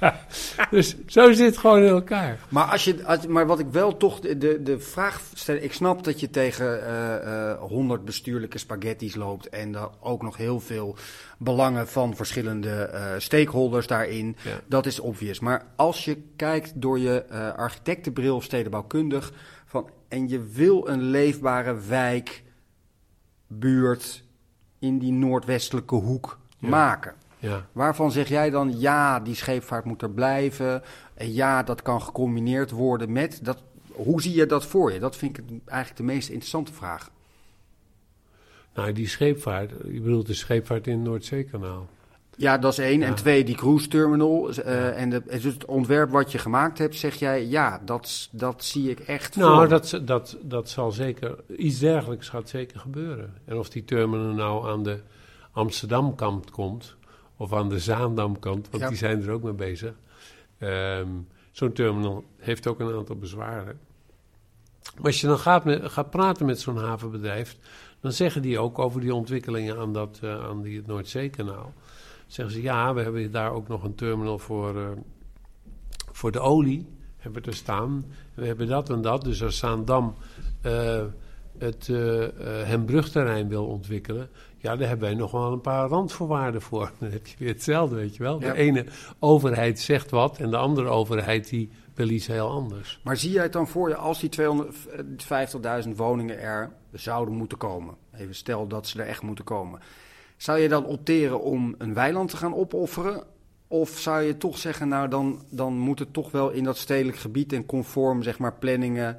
Dus 0.70 0.96
zo 1.06 1.32
zit 1.32 1.46
het 1.46 1.56
gewoon 1.58 1.82
in 1.82 1.88
elkaar. 1.88 2.38
Maar, 2.48 2.64
als 2.64 2.84
je, 2.84 3.04
als, 3.04 3.26
maar 3.26 3.46
wat 3.46 3.58
ik 3.58 3.66
wel 3.70 3.96
toch 3.96 4.20
de, 4.20 4.38
de, 4.38 4.62
de 4.62 4.78
vraag 4.78 5.22
stel, 5.34 5.54
ik 5.54 5.72
snap 5.72 6.04
dat 6.04 6.20
je 6.20 6.30
tegen 6.30 6.86
eh, 6.86 7.50
eh, 7.50 7.58
100 7.60 8.04
bestuurlijke 8.04 8.58
spaghetti's 8.58 9.14
loopt 9.14 9.48
en 9.48 9.72
dan 9.72 9.90
ook 10.00 10.22
nog 10.22 10.36
heel 10.36 10.60
veel 10.60 10.96
belangen 11.38 11.88
van 11.88 12.16
verschillende 12.16 12.70
eh, 12.70 13.14
stakeholders 13.18 13.86
daarin. 13.86 14.36
Ja. 14.42 14.60
Dat 14.66 14.86
is 14.86 15.00
obvious. 15.00 15.40
Maar 15.40 15.66
als 15.76 16.04
je 16.04 16.22
kijkt 16.36 16.72
door 16.74 16.98
je 16.98 17.24
architectenbril 17.56 18.36
of 18.36 18.44
stedenbouwkundig 18.44 19.32
van, 19.66 19.90
en 20.08 20.28
je 20.28 20.42
wil 20.42 20.88
een 20.88 21.02
leefbare 21.02 21.80
wijk, 21.88 22.42
buurt 23.46 24.22
in 24.78 24.98
die 24.98 25.12
noordwestelijke 25.12 25.94
hoek 25.94 26.38
Ja. 26.58 26.68
maken. 26.68 27.14
Ja. 27.40 27.66
Waarvan 27.72 28.10
zeg 28.12 28.28
jij 28.28 28.50
dan 28.50 28.80
ja, 28.80 29.20
die 29.20 29.34
scheepvaart 29.34 29.84
moet 29.84 30.02
er 30.02 30.10
blijven. 30.10 30.82
En 31.14 31.32
ja, 31.32 31.62
dat 31.62 31.82
kan 31.82 32.02
gecombineerd 32.02 32.70
worden 32.70 33.12
met. 33.12 33.40
Dat, 33.42 33.62
hoe 33.92 34.22
zie 34.22 34.34
je 34.34 34.46
dat 34.46 34.66
voor 34.66 34.92
je? 34.92 34.98
Dat 34.98 35.16
vind 35.16 35.38
ik 35.38 35.44
eigenlijk 35.66 35.96
de 36.00 36.12
meest 36.12 36.28
interessante 36.28 36.72
vraag. 36.72 37.10
Nou, 38.74 38.92
die 38.92 39.08
scheepvaart, 39.08 39.70
je 39.92 40.00
bedoelt 40.00 40.26
de 40.26 40.34
scheepvaart 40.34 40.86
in 40.86 40.92
het 40.98 41.02
Noordzeekanaal. 41.08 41.88
Ja, 42.36 42.58
dat 42.58 42.72
is 42.72 42.78
één. 42.78 43.00
Ja. 43.00 43.06
En 43.06 43.14
twee, 43.14 43.44
die 43.44 43.54
cruise 43.54 43.88
terminal. 43.88 44.50
eh, 44.50 45.00
En 45.00 45.10
de, 45.10 45.22
dus 45.26 45.44
het 45.44 45.64
ontwerp 45.64 46.10
wat 46.10 46.32
je 46.32 46.38
gemaakt 46.38 46.78
hebt, 46.78 46.96
zeg 46.96 47.14
jij 47.14 47.46
ja, 47.46 47.80
dat, 47.84 48.28
dat 48.32 48.64
zie 48.64 48.90
ik 48.90 49.00
echt 49.00 49.34
voor. 49.34 49.42
Nou, 49.42 49.62
me. 49.62 49.68
dat, 49.68 50.00
dat, 50.02 50.36
dat 50.42 50.68
zal 50.68 50.90
zeker, 50.90 51.36
iets 51.56 51.78
dergelijks 51.78 52.28
gaat 52.28 52.48
zeker 52.48 52.80
gebeuren. 52.80 53.34
En 53.44 53.58
of 53.58 53.68
die 53.70 53.84
terminal 53.84 54.32
nou 54.34 54.68
aan 54.68 54.82
de 54.82 55.00
Amsterdam-kant 55.52 56.50
komt, 56.50 56.96
of 57.40 57.52
aan 57.52 57.68
de 57.68 57.78
Zaandam-kant, 57.78 58.68
want 58.70 58.82
Ja. 58.82 58.88
die 58.88 58.98
zijn 58.98 59.22
er 59.22 59.30
ook 59.30 59.42
mee 59.42 59.52
bezig. 59.52 59.94
Ehm, 60.58 61.08
Zo'n 61.50 61.72
terminal 61.72 62.24
heeft 62.36 62.66
ook 62.66 62.80
een 62.80 62.94
aantal 62.94 63.16
bezwaren. 63.16 63.78
Maar 64.96 65.04
als 65.04 65.20
je 65.20 65.26
dan 65.26 65.38
gaat, 65.38 65.64
met, 65.64 65.90
gaat 65.90 66.10
praten 66.10 66.46
met 66.46 66.60
zo'n 66.60 66.76
havenbedrijf, 66.76 67.56
dan 68.00 68.12
zeggen 68.12 68.42
die 68.42 68.58
ook 68.58 68.78
over 68.78 69.00
die 69.00 69.14
ontwikkelingen 69.14 69.78
aan, 69.78 69.92
dat, 69.92 70.20
uh, 70.24 70.44
aan 70.44 70.62
die, 70.62 70.76
het 70.76 70.86
Noordzeekanaal. 70.86 71.72
Zeggen 72.26 72.54
ze, 72.54 72.62
ja, 72.62 72.94
we 72.94 73.02
hebben 73.02 73.30
daar 73.30 73.52
ook 73.52 73.68
nog 73.68 73.82
een 73.82 73.94
terminal 73.94 74.38
voor, 74.38 74.76
uh, 74.76 74.88
voor 76.12 76.32
de 76.32 76.40
olie, 76.40 76.86
hebben 77.16 77.42
er 77.42 77.54
staan. 77.54 78.04
We 78.34 78.46
hebben 78.46 78.66
dat 78.66 78.90
en 78.90 79.00
dat, 79.00 79.24
dus 79.24 79.42
als 79.42 79.58
Zaandam 79.58 80.14
uh, 80.66 81.02
het 81.58 81.86
Hembrugterrein 82.64 83.48
wil 83.48 83.66
ontwikkelen... 83.66 84.28
Ja, 84.62 84.76
daar 84.76 84.88
hebben 84.88 85.08
wij 85.08 85.18
nog 85.18 85.30
wel 85.30 85.52
een 85.52 85.60
paar 85.60 85.88
randvoorwaarden 85.88 86.62
voor. 86.62 86.92
Dan 86.98 87.10
heb 87.10 87.26
je 87.26 87.34
weer 87.38 87.48
hetzelfde, 87.48 87.96
weet 87.96 88.16
je 88.16 88.22
wel. 88.22 88.38
De 88.38 88.54
ene 88.54 88.86
overheid 89.18 89.80
zegt 89.80 90.10
wat 90.10 90.38
en 90.38 90.50
de 90.50 90.56
andere 90.56 90.88
overheid 90.88 91.48
die 91.48 91.70
wil 91.94 92.08
iets 92.08 92.26
heel 92.26 92.50
anders. 92.50 93.00
Maar 93.04 93.16
zie 93.16 93.30
jij 93.30 93.42
het 93.42 93.52
dan 93.52 93.68
voor 93.68 93.88
je 93.88 93.96
als 93.96 94.20
die 94.20 94.30
250.000 95.84 95.90
woningen 95.96 96.40
er 96.40 96.70
zouden 96.92 97.34
moeten 97.34 97.58
komen? 97.58 97.94
Even 98.12 98.34
stel 98.34 98.66
dat 98.66 98.86
ze 98.86 99.00
er 99.00 99.06
echt 99.06 99.22
moeten 99.22 99.44
komen. 99.44 99.80
Zou 100.36 100.58
je 100.58 100.68
dan 100.68 100.84
opteren 100.84 101.40
om 101.40 101.74
een 101.78 101.94
weiland 101.94 102.30
te 102.30 102.36
gaan 102.36 102.54
opofferen? 102.54 103.24
Of 103.68 103.98
zou 103.98 104.22
je 104.22 104.36
toch 104.36 104.58
zeggen, 104.58 104.88
nou 104.88 105.08
dan, 105.08 105.42
dan 105.50 105.78
moet 105.78 105.98
het 105.98 106.12
toch 106.12 106.30
wel 106.30 106.50
in 106.50 106.64
dat 106.64 106.76
stedelijk 106.76 107.18
gebied 107.18 107.52
en 107.52 107.66
conform 107.66 108.22
zeg 108.22 108.38
maar 108.38 108.54
planningen 108.54 109.18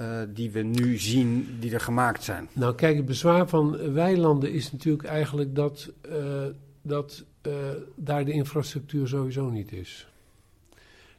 uh, 0.00 0.20
die 0.28 0.50
we 0.50 0.62
nu 0.62 0.98
zien, 0.98 1.56
die 1.60 1.72
er 1.72 1.80
gemaakt 1.80 2.24
zijn? 2.24 2.48
Nou 2.52 2.74
kijk, 2.74 2.96
het 2.96 3.06
bezwaar 3.06 3.48
van 3.48 3.92
weilanden 3.92 4.52
is 4.52 4.72
natuurlijk 4.72 5.08
eigenlijk 5.08 5.54
dat, 5.54 5.92
uh, 6.10 6.44
dat 6.82 7.24
uh, 7.46 7.52
daar 7.96 8.24
de 8.24 8.32
infrastructuur 8.32 9.08
sowieso 9.08 9.50
niet 9.50 9.72
is. 9.72 10.06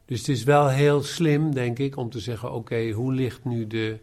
Dus 0.04 0.18
het 0.18 0.28
is 0.28 0.44
wel 0.44 0.68
heel 0.68 1.02
slim, 1.02 1.54
denk 1.54 1.78
ik, 1.78 1.96
om 1.96 2.10
te 2.10 2.20
zeggen: 2.20 2.52
oké, 2.52 2.90
hoe 2.90 3.12
ligt 3.12 3.44
nu 3.44 3.66
de, 3.66 3.98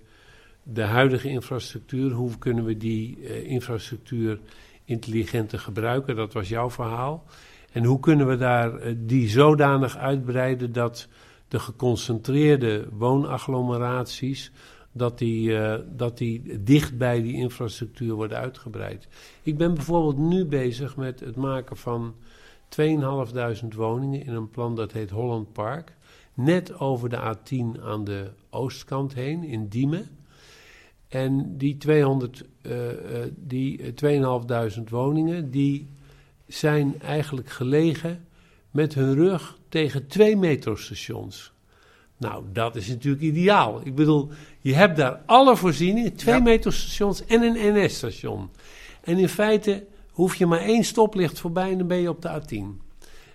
de 0.64 0.84
huidige 0.84 1.30
infrastructuur? 1.30 2.12
Hoe 2.12 2.38
kunnen 2.38 2.66
we 2.66 2.78
die 2.78 3.44
infrastructuur 3.44 4.40
intelligenter 4.86 5.60
gebruiken? 5.60 6.16
Dat 6.16 6.34
was 6.34 6.50
jouw 6.50 6.70
verhaal. 6.70 7.26
En 7.72 7.84
hoe 7.84 8.00
kunnen 8.00 8.28
we 8.28 8.38
daar 8.38 8.80
die 8.98 9.30
zodanig 9.30 9.98
uitbreiden 9.98 10.72
dat 10.72 11.08
de 11.48 11.60
geconcentreerde 11.60 12.88
woonagglomeraties. 12.92 14.52
Dat 14.92 15.18
die, 15.18 15.50
uh, 15.50 15.76
dat 15.96 16.18
die 16.18 16.64
dicht 16.64 16.98
bij 16.98 17.22
die 17.22 17.34
infrastructuur 17.34 18.14
worden 18.14 18.38
uitgebreid. 18.38 19.08
Ik 19.42 19.58
ben 19.58 19.74
bijvoorbeeld 19.74 20.18
nu 20.18 20.46
bezig 20.46 20.96
met 20.96 21.20
het 21.20 21.36
maken 21.36 21.78
van 21.78 22.16
2.500 22.70 23.76
woningen 23.76 24.26
in 24.26 24.34
een 24.34 24.50
plan 24.50 24.76
dat 24.76 24.92
heet 24.92 25.10
Holland 25.10 25.54
Park 25.54 25.96
net 26.38 26.80
over 26.80 27.10
de 27.10 27.36
A10 27.36 27.82
aan 27.82 28.04
de 28.04 28.32
oostkant 28.50 29.14
heen, 29.14 29.44
in 29.44 29.68
Diemen. 29.68 30.08
En 31.08 31.58
die, 31.58 31.78
200, 31.78 32.44
uh, 32.62 32.92
uh, 32.92 32.98
die 33.36 33.94
2.500 34.78 34.84
woningen, 34.90 35.52
die 35.52 35.88
zijn 36.48 37.02
eigenlijk 37.02 37.50
gelegen 37.50 38.27
met 38.72 38.94
hun 38.94 39.14
rug 39.14 39.58
tegen 39.70 40.08
twee 40.08 40.38
metrostations. 40.38 41.52
Nou, 42.18 42.44
dat 42.54 42.76
is 42.76 42.88
natuurlijk 42.88 43.24
ideaal. 43.24 43.82
Ik 43.84 43.96
bedoel, 43.96 44.30
je 44.60 44.74
hebt 44.74 44.98
daar 44.98 45.22
alle 45.26 45.56
voorzieningen, 45.56 46.16
twee 46.16 46.36
ja. 46.36 46.42
metrostations 46.42 47.26
en 47.26 47.42
een 47.42 47.76
NS-station. 47.76 48.50
En 49.02 49.18
in 49.18 49.30
feite 49.30 49.86
hoef 50.12 50.36
je 50.36 50.46
maar 50.46 50.60
één 50.60 50.84
stoplicht 50.84 51.40
voorbij 51.40 51.72
en 51.72 51.78
dan 51.78 51.88
ben 51.88 51.98
je 51.98 52.10
op 52.10 52.22
de 52.22 52.42
A10. 52.42 52.86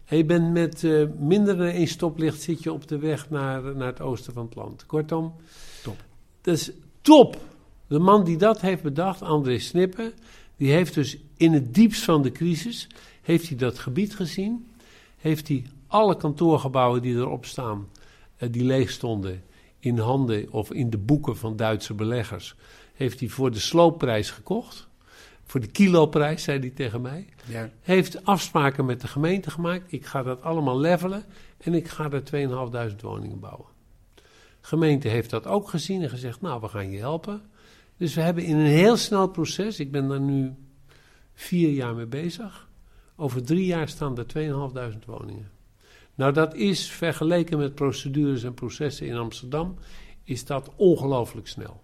En 0.04 0.16
je 0.16 0.24
bent 0.24 0.52
met 0.52 0.82
uh, 0.82 1.08
minder 1.18 1.56
dan 1.56 1.66
één 1.66 1.86
stoplicht 1.86 2.42
zit 2.42 2.62
je 2.62 2.72
op 2.72 2.88
de 2.88 2.98
weg 2.98 3.30
naar, 3.30 3.76
naar 3.76 3.86
het 3.86 4.00
oosten 4.00 4.32
van 4.32 4.44
het 4.44 4.54
land. 4.54 4.86
Kortom, 4.86 5.34
top. 5.82 6.04
Dat 6.40 6.54
is 6.54 6.70
top. 7.02 7.36
De 7.86 7.98
man 7.98 8.24
die 8.24 8.36
dat 8.36 8.60
heeft 8.60 8.82
bedacht, 8.82 9.22
André 9.22 9.58
Snippen, 9.58 10.12
die 10.56 10.72
heeft 10.72 10.94
dus 10.94 11.16
in 11.36 11.52
het 11.52 11.74
diepst 11.74 12.02
van 12.02 12.22
de 12.22 12.32
crisis, 12.32 12.88
heeft 13.22 13.48
hij 13.48 13.56
dat 13.56 13.78
gebied 13.78 14.14
gezien, 14.14 14.66
heeft 15.22 15.48
hij 15.48 15.64
alle 15.86 16.16
kantoorgebouwen 16.16 17.02
die 17.02 17.14
erop 17.14 17.44
staan, 17.44 17.88
uh, 18.38 18.48
die 18.52 18.64
leeg 18.64 18.90
stonden, 18.90 19.42
in 19.78 19.98
handen 19.98 20.52
of 20.52 20.72
in 20.72 20.90
de 20.90 20.98
boeken 20.98 21.36
van 21.36 21.56
Duitse 21.56 21.94
beleggers, 21.94 22.54
heeft 22.94 23.20
hij 23.20 23.28
voor 23.28 23.50
de 23.50 23.58
sloopprijs 23.58 24.30
gekocht 24.30 24.90
voor 25.52 25.60
de 25.60 25.66
kiloprijs, 25.66 26.42
zei 26.42 26.58
hij 26.58 26.70
tegen 26.70 27.00
mij. 27.00 27.26
Ja. 27.46 27.70
Heeft 27.80 28.24
afspraken 28.24 28.84
met 28.84 29.00
de 29.00 29.06
gemeente 29.06 29.50
gemaakt. 29.50 29.92
Ik 29.92 30.06
ga 30.06 30.22
dat 30.22 30.42
allemaal 30.42 30.78
levelen 30.78 31.24
en 31.58 31.74
ik 31.74 31.88
ga 31.88 32.10
er 32.10 32.22
2.500 32.92 33.00
woningen 33.00 33.40
bouwen. 33.40 33.66
De 34.14 34.22
gemeente 34.60 35.08
heeft 35.08 35.30
dat 35.30 35.46
ook 35.46 35.68
gezien 35.68 36.02
en 36.02 36.08
gezegd, 36.08 36.40
nou, 36.40 36.60
we 36.60 36.68
gaan 36.68 36.90
je 36.90 36.98
helpen. 36.98 37.42
Dus 37.96 38.14
we 38.14 38.20
hebben 38.20 38.44
in 38.44 38.56
een 38.56 38.66
heel 38.66 38.96
snel 38.96 39.28
proces, 39.28 39.80
ik 39.80 39.90
ben 39.90 40.08
daar 40.08 40.20
nu 40.20 40.54
vier 41.34 41.70
jaar 41.70 41.94
mee 41.94 42.06
bezig. 42.06 42.68
Over 43.16 43.42
drie 43.42 43.66
jaar 43.66 43.88
staan 43.88 44.18
er 44.18 44.26
2.500 44.94 44.98
woningen. 45.06 45.50
Nou, 46.14 46.32
dat 46.32 46.54
is 46.54 46.90
vergeleken 46.90 47.58
met 47.58 47.74
procedures 47.74 48.42
en 48.42 48.54
processen 48.54 49.06
in 49.06 49.16
Amsterdam, 49.16 49.76
is 50.24 50.44
dat 50.44 50.70
ongelooflijk 50.76 51.48
snel. 51.48 51.80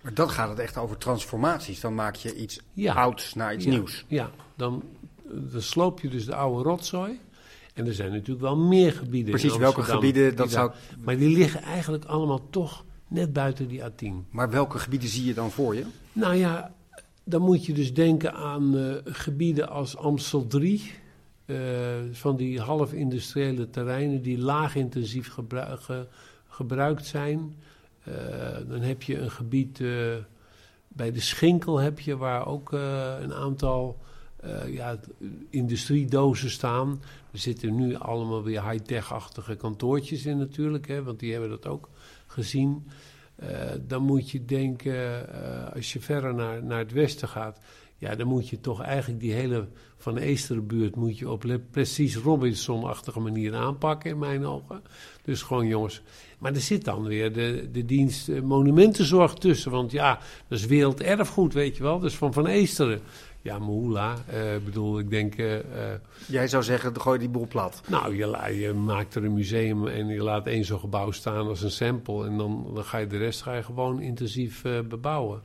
Maar 0.00 0.14
dan 0.14 0.30
gaat 0.30 0.48
het 0.48 0.58
echt 0.58 0.76
over 0.76 0.98
transformaties. 0.98 1.80
Dan 1.80 1.94
maak 1.94 2.14
je 2.14 2.34
iets 2.34 2.60
ja. 2.72 2.94
ouds 2.94 3.34
naar 3.34 3.54
iets 3.54 3.64
ja. 3.64 3.70
nieuws. 3.70 4.04
Ja, 4.08 4.30
dan, 4.56 4.82
dan 5.28 5.62
sloop 5.62 6.00
je 6.00 6.08
dus 6.08 6.24
de 6.24 6.34
oude 6.34 6.68
rotzooi. 6.68 7.20
En 7.74 7.86
er 7.86 7.94
zijn 7.94 8.10
natuurlijk 8.10 8.40
wel 8.40 8.56
meer 8.56 8.92
gebieden. 8.92 9.30
Precies, 9.30 9.56
welke 9.56 9.82
gebieden 9.82 10.36
dat 10.36 10.50
zou. 10.50 10.72
Maar 11.00 11.16
die 11.16 11.36
liggen 11.36 11.62
eigenlijk 11.62 12.04
allemaal 12.04 12.48
toch 12.50 12.84
net 13.08 13.32
buiten 13.32 13.68
die 13.68 13.80
A10. 13.80 14.30
Maar 14.30 14.50
welke 14.50 14.78
gebieden 14.78 15.08
zie 15.08 15.24
je 15.24 15.34
dan 15.34 15.50
voor 15.50 15.74
je? 15.74 15.84
Nou 16.12 16.34
ja, 16.34 16.74
dan 17.30 17.42
moet 17.42 17.66
je 17.66 17.72
dus 17.72 17.94
denken 17.94 18.34
aan 18.34 18.76
uh, 18.76 18.94
gebieden 19.04 19.68
als 19.68 19.96
Amstel 19.96 20.46
3. 20.46 20.92
Uh, 21.46 21.58
van 22.12 22.36
die 22.36 22.60
half-industriële 22.60 23.70
terreinen 23.70 24.22
die 24.22 24.38
laag 24.38 24.74
intensief 24.74 25.32
gebru 25.32 25.76
ge 25.76 26.06
gebruikt 26.48 27.06
zijn. 27.06 27.54
Uh, 28.08 28.14
dan 28.68 28.80
heb 28.80 29.02
je 29.02 29.18
een 29.18 29.30
gebied 29.30 29.78
bij 30.88 31.12
de 31.12 31.20
Schinkel 31.20 31.78
heb 31.78 32.00
je 32.00 32.16
waar 32.16 32.46
ook 32.46 32.72
een 32.72 33.34
aantal 33.34 33.98
ja, 34.66 34.98
industriedozen 35.50 36.50
staan. 36.50 37.02
Er 37.32 37.38
zitten 37.38 37.74
nu 37.74 37.94
allemaal 37.94 38.42
weer 38.42 38.70
high-tech-achtige 38.70 39.56
kantoortjes 39.56 40.26
in 40.26 40.38
natuurlijk, 40.38 40.88
hè, 40.88 41.02
want 41.02 41.18
die 41.20 41.32
hebben 41.32 41.50
dat 41.50 41.66
ook 41.66 41.88
gezien. 42.26 42.86
Dan 43.86 44.02
moet 44.02 44.30
je 44.30 44.44
denken, 44.44 45.26
als 45.74 45.92
je 45.92 46.00
verder 46.00 46.34
naar, 46.34 46.64
naar 46.64 46.78
het 46.78 46.92
westen 46.92 47.28
gaat, 47.28 47.58
ja, 48.00 48.14
dan 48.14 48.26
moet 48.26 48.48
je 48.48 48.60
toch 48.60 48.82
eigenlijk 48.82 49.20
die 49.20 49.32
hele 49.32 49.68
Van 49.96 50.16
Eesterenbuurt 50.16 50.96
moet 50.96 51.18
je 51.18 51.30
op 51.30 51.58
precies 51.70 52.16
Robinson-achtige 52.16 53.20
manier 53.20 53.54
aanpakken 53.54 54.10
in 54.10 54.18
mijn 54.18 54.46
ogen. 54.46 54.82
Dus 55.22 55.42
gewoon 55.42 55.66
jongens. 55.66 56.02
Maar 56.38 56.54
er 56.54 56.60
zit 56.60 56.84
dan 56.84 57.04
weer 57.04 57.32
de, 57.32 57.68
de 57.72 57.84
dienst 57.84 58.28
monumentenzorg 58.42 59.34
tussen. 59.34 59.70
Want 59.70 59.92
ja, 59.92 60.18
dat 60.48 60.58
is 60.58 60.66
werelderfgoed, 60.66 61.52
weet 61.52 61.76
je 61.76 61.82
wel. 61.82 61.98
Dus 61.98 62.16
van 62.16 62.32
Van 62.32 62.46
Eesteren. 62.46 63.00
Ja, 63.42 63.58
Moela. 63.58 64.14
Ik 64.14 64.34
uh, 64.34 64.64
bedoel, 64.64 64.98
ik 64.98 65.10
denk... 65.10 65.36
Uh, 65.36 65.54
uh, 65.54 65.62
Jij 66.28 66.48
zou 66.48 66.62
zeggen, 66.62 67.00
gooi 67.00 67.18
die 67.18 67.28
boel 67.28 67.46
plat. 67.46 67.82
Nou, 67.88 68.16
je, 68.16 68.56
je, 68.60 68.72
maakt 68.72 69.14
er 69.14 69.24
een 69.24 69.34
museum 69.34 69.86
en 69.86 70.06
je 70.06 70.22
laat 70.22 70.46
één 70.46 70.64
zo'n 70.64 70.78
gebouw 70.78 71.10
staan 71.10 71.46
als 71.46 71.62
een 71.62 71.70
sample. 71.70 72.26
En 72.26 72.36
dan, 72.36 72.70
dan 72.74 72.84
ga 72.84 72.98
je 72.98 73.06
de 73.06 73.16
rest 73.16 73.42
ga 73.42 73.54
je 73.54 73.62
gewoon 73.62 74.00
intensief 74.00 74.62
bebouwen. 74.88 75.42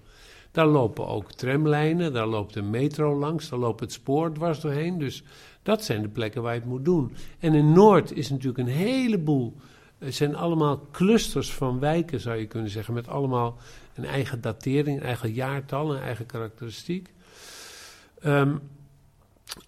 Daar 0.52 0.68
lopen 0.68 1.08
ook 1.08 1.32
tramlijnen, 1.32 2.14
daar 2.14 2.28
loopt 2.28 2.54
de 2.54 2.62
metro 2.62 3.20
langs, 3.20 3.50
daar 3.50 3.60
loopt 3.60 3.80
het 3.80 3.92
spoor 3.92 4.34
dwars 4.34 4.60
doorheen. 4.60 4.98
Dus 4.98 5.24
dat 5.64 5.84
zijn 5.84 6.02
de 6.02 6.10
plekken 6.10 6.42
waar 6.42 6.54
je 6.54 6.60
het 6.60 6.70
moet 6.70 6.86
doen. 6.86 7.16
En 7.40 7.54
in 7.54 7.72
Noord 7.72 8.12
is 8.12 8.30
natuurlijk 8.30 8.58
een 8.58 8.74
heleboel... 8.74 9.56
Het 9.98 10.16
zijn 10.16 10.36
allemaal 10.36 10.88
clusters 10.92 11.54
van 11.54 11.80
wijken, 11.80 12.20
zou 12.20 12.38
je 12.38 12.46
kunnen 12.46 12.70
zeggen. 12.70 12.94
Met 12.94 13.08
allemaal 13.08 13.58
een 13.94 14.06
eigen 14.06 14.42
datering, 14.42 14.98
een 15.00 15.06
eigen 15.06 15.34
jaartal, 15.34 15.96
een 15.96 16.02
eigen 16.02 16.26
karakteristiek. 16.26 17.14
Um, 18.26 18.62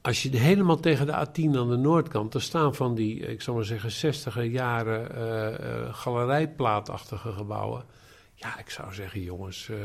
als 0.01 0.23
je 0.23 0.37
helemaal 0.37 0.79
tegen 0.79 1.05
de 1.05 1.25
A10 1.27 1.57
aan 1.57 1.69
de 1.69 1.77
noordkant, 1.77 2.33
er 2.33 2.41
staan 2.41 2.75
van 2.75 2.95
die, 2.95 3.19
ik 3.19 3.41
zal 3.41 3.55
maar 3.55 3.63
zeggen, 3.63 4.15
60er 4.15 4.51
jaren 4.51 5.11
uh, 5.15 5.81
uh, 5.81 5.93
galerijplaatachtige 5.93 7.31
gebouwen. 7.31 7.83
Ja, 8.33 8.59
ik 8.59 8.69
zou 8.69 8.93
zeggen, 8.93 9.21
jongens. 9.21 9.67
Uh, 9.67 9.77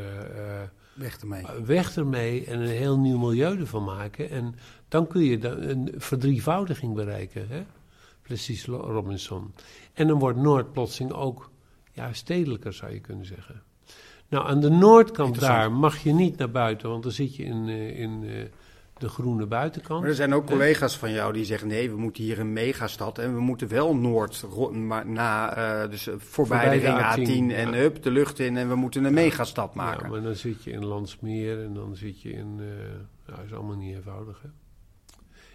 weg 0.94 1.18
ermee. 1.20 1.44
Weg 1.64 1.96
ermee 1.96 2.44
en 2.46 2.60
een 2.60 2.68
heel 2.68 2.98
nieuw 2.98 3.18
milieu 3.18 3.58
ervan 3.58 3.84
maken. 3.84 4.30
En 4.30 4.54
dan 4.88 5.06
kun 5.06 5.22
je 5.22 5.48
een 5.48 5.94
verdrievoudiging 5.96 6.94
bereiken. 6.94 7.48
Hè? 7.48 7.64
Precies, 8.22 8.64
Robinson. 8.64 9.54
En 9.92 10.06
dan 10.06 10.18
wordt 10.18 10.38
Noord 10.38 10.72
plotseling 10.72 11.12
ook 11.12 11.50
ja, 11.92 12.12
stedelijker, 12.12 12.72
zou 12.72 12.92
je 12.92 13.00
kunnen 13.00 13.26
zeggen. 13.26 13.62
Nou, 14.32 14.46
aan 14.46 14.60
de 14.60 14.70
noordkant 14.70 15.40
daar 15.40 15.72
mag 15.72 15.98
je 15.98 16.12
niet 16.12 16.36
naar 16.36 16.50
buiten, 16.50 16.88
want 16.88 17.02
dan 17.02 17.12
zit 17.12 17.36
je 17.36 17.42
in, 17.42 17.68
in 17.68 18.22
uh, 18.22 18.30
de 18.98 19.08
groene 19.08 19.46
buitenkant. 19.46 20.00
Maar 20.00 20.08
er 20.08 20.14
zijn 20.14 20.34
ook 20.34 20.46
collega's 20.46 20.98
van 20.98 21.12
jou 21.12 21.32
die 21.32 21.44
zeggen: 21.44 21.68
nee, 21.68 21.90
we 21.90 21.96
moeten 21.96 22.22
hier 22.22 22.38
een 22.38 22.52
megastad 22.52 23.18
en 23.18 23.34
we 23.34 23.40
moeten 23.40 23.68
wel 23.68 23.94
Noord 23.96 24.44
maar 24.72 25.06
na, 25.06 25.56
uh, 25.84 25.90
dus 25.90 26.02
voorbij, 26.02 26.18
voorbij 26.18 26.70
de 26.70 27.18
ring 27.18 27.50
A10, 27.50 27.54
en 27.56 27.74
hup 27.74 28.02
de 28.02 28.10
lucht 28.10 28.38
in 28.38 28.56
en 28.56 28.68
we 28.68 28.74
moeten 28.74 29.04
een 29.04 29.14
megastad 29.14 29.74
maken. 29.74 30.04
Ja, 30.04 30.10
maar 30.10 30.22
dan 30.22 30.34
zit 30.34 30.64
je 30.64 30.70
in 30.70 30.84
Landsmeer 30.84 31.64
en 31.64 31.74
dan 31.74 31.96
zit 31.96 32.22
je 32.22 32.32
in, 32.32 32.58
uh, 32.60 32.66
nou, 33.26 33.44
is 33.46 33.52
allemaal 33.52 33.76
niet 33.76 33.94
eenvoudig. 33.94 34.42
Hè? 34.42 34.48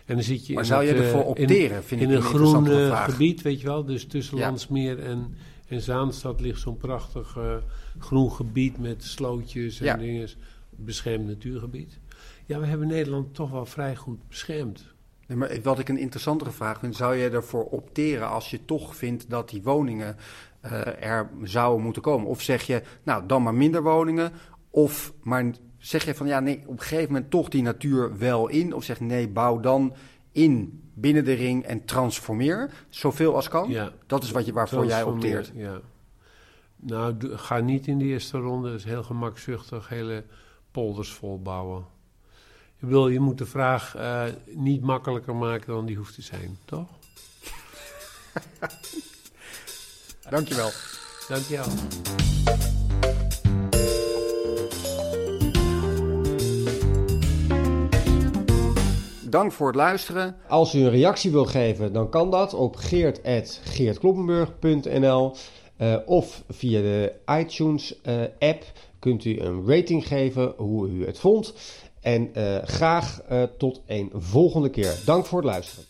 En 0.05 0.15
dan 0.15 0.23
zit 0.23 0.47
je 0.47 0.53
maar 0.53 0.63
in 0.63 0.69
zou 0.69 0.85
het, 0.85 0.97
je 0.97 1.03
ervoor 1.03 1.23
opteren? 1.23 1.75
in, 1.75 1.83
vind 1.83 2.01
in 2.01 2.09
ik 2.09 2.15
een, 2.15 2.21
een 2.21 2.29
groen 2.29 2.65
gebied, 2.95 3.41
weet 3.41 3.61
je 3.61 3.67
wel. 3.67 3.85
Dus 3.85 4.05
tussen 4.05 4.37
Ja. 4.37 4.47
Landsmeer 4.47 4.99
en, 4.99 5.35
en 5.67 5.81
Zaanstad 5.81 6.41
ligt 6.41 6.59
zo'n 6.59 6.77
prachtig 6.77 7.35
uh, 7.37 7.55
groen 7.99 8.31
gebied 8.31 8.79
met 8.79 9.03
slootjes 9.03 9.79
en 9.79 9.85
Ja. 9.85 9.97
dingen. 9.97 10.29
Beschermd 10.69 11.27
natuurgebied. 11.27 11.99
Ja, 12.45 12.59
we 12.59 12.65
hebben 12.65 12.87
Nederland 12.87 13.33
toch 13.33 13.51
wel 13.51 13.65
vrij 13.65 13.95
goed 13.95 14.27
beschermd. 14.27 14.93
Nee, 15.27 15.37
maar 15.37 15.61
wat 15.63 15.79
ik 15.79 15.89
een 15.89 15.97
interessantere 15.97 16.51
vraag 16.51 16.79
vind, 16.79 16.95
zou 16.95 17.15
je 17.15 17.29
ervoor 17.29 17.65
opteren 17.65 18.29
als 18.29 18.49
je 18.49 18.65
toch 18.65 18.95
vindt 18.95 19.29
dat 19.29 19.49
die 19.49 19.63
woningen 19.63 20.15
uh, 20.65 21.03
er 21.03 21.29
zouden 21.43 21.83
moeten 21.83 22.01
komen? 22.01 22.27
Of 22.27 22.41
zeg 22.41 22.63
je, 22.63 22.81
nou 23.03 23.25
dan 23.25 23.43
maar 23.43 23.53
minder 23.53 23.83
woningen? 23.83 24.31
Of 24.69 25.13
maar 25.21 25.51
zeg 25.77 26.05
je 26.05 26.15
van 26.15 26.27
ja, 26.27 26.39
nee, 26.39 26.63
op 26.65 26.69
een 26.73 26.79
gegeven 26.79 27.11
moment 27.13 27.31
toch 27.31 27.49
die 27.49 27.61
natuur 27.61 28.17
wel 28.17 28.47
in? 28.47 28.73
Of 28.73 28.83
zeg 28.83 28.99
nee, 28.99 29.27
bouw 29.29 29.59
dan 29.59 29.95
in 30.37 30.81
binnen 30.93 31.25
de 31.25 31.33
ring 31.33 31.63
en 31.63 31.85
transformeer 31.85 32.71
zoveel 32.89 33.35
als 33.35 33.47
kan? 33.47 33.69
Ja. 33.69 33.91
Dat 34.05 34.23
is 34.23 34.31
wat 34.31 34.45
je, 34.45 34.53
waarvoor 34.53 34.85
jij 34.85 35.03
opteert. 35.03 35.51
Ja. 35.55 35.79
Nou, 36.75 37.35
ga 37.37 37.59
niet 37.59 37.87
in 37.87 37.97
de 37.97 38.05
eerste 38.05 38.37
ronde. 38.37 38.69
Dat 38.69 38.79
is 38.79 38.85
heel 38.85 39.03
gemakzuchtig. 39.03 39.89
Hele 39.89 40.23
polders 40.71 41.13
volbouwen. 41.13 41.85
Ik 42.79 42.87
bedoel, 42.87 43.07
je 43.07 43.19
moet 43.19 43.37
de 43.37 43.45
vraag 43.45 43.95
eh, 43.95 44.23
niet 44.45 44.81
makkelijker 44.81 45.35
maken 45.35 45.73
dan 45.73 45.85
die 45.85 45.95
hoeft 45.95 46.15
te 46.15 46.21
zijn, 46.21 46.57
toch? 46.65 46.89
Dankjewel. 50.29 50.71
Dank 51.27 52.76
Dank 59.29 59.51
voor 59.51 59.67
het 59.67 59.75
luisteren. 59.75 60.35
Als 60.47 60.75
u 60.75 60.79
een 60.79 60.89
reactie 60.89 61.31
wil 61.31 61.45
geven, 61.45 61.93
dan 61.93 62.09
kan 62.09 62.31
dat 62.31 62.53
op 62.53 62.75
geert.geertkloppenburg.nl 62.75 65.35
uh, 65.77 65.97
of 66.05 66.43
via 66.49 66.81
de 66.81 67.13
iTunes-app 67.25 68.63
kunt 68.99 69.25
u 69.25 69.39
een 69.39 69.67
rating 69.67 70.07
geven 70.07 70.53
hoe 70.57 70.89
u 70.89 71.05
het 71.05 71.19
vond. 71.19 71.53
En 72.01 72.29
uh, 72.37 72.57
graag 72.63 73.21
tot 73.57 73.81
een 73.85 74.11
volgende 74.15 74.69
keer. 74.69 74.95
Dank 75.05 75.25
voor 75.25 75.37
het 75.37 75.47
luisteren. 75.47 75.87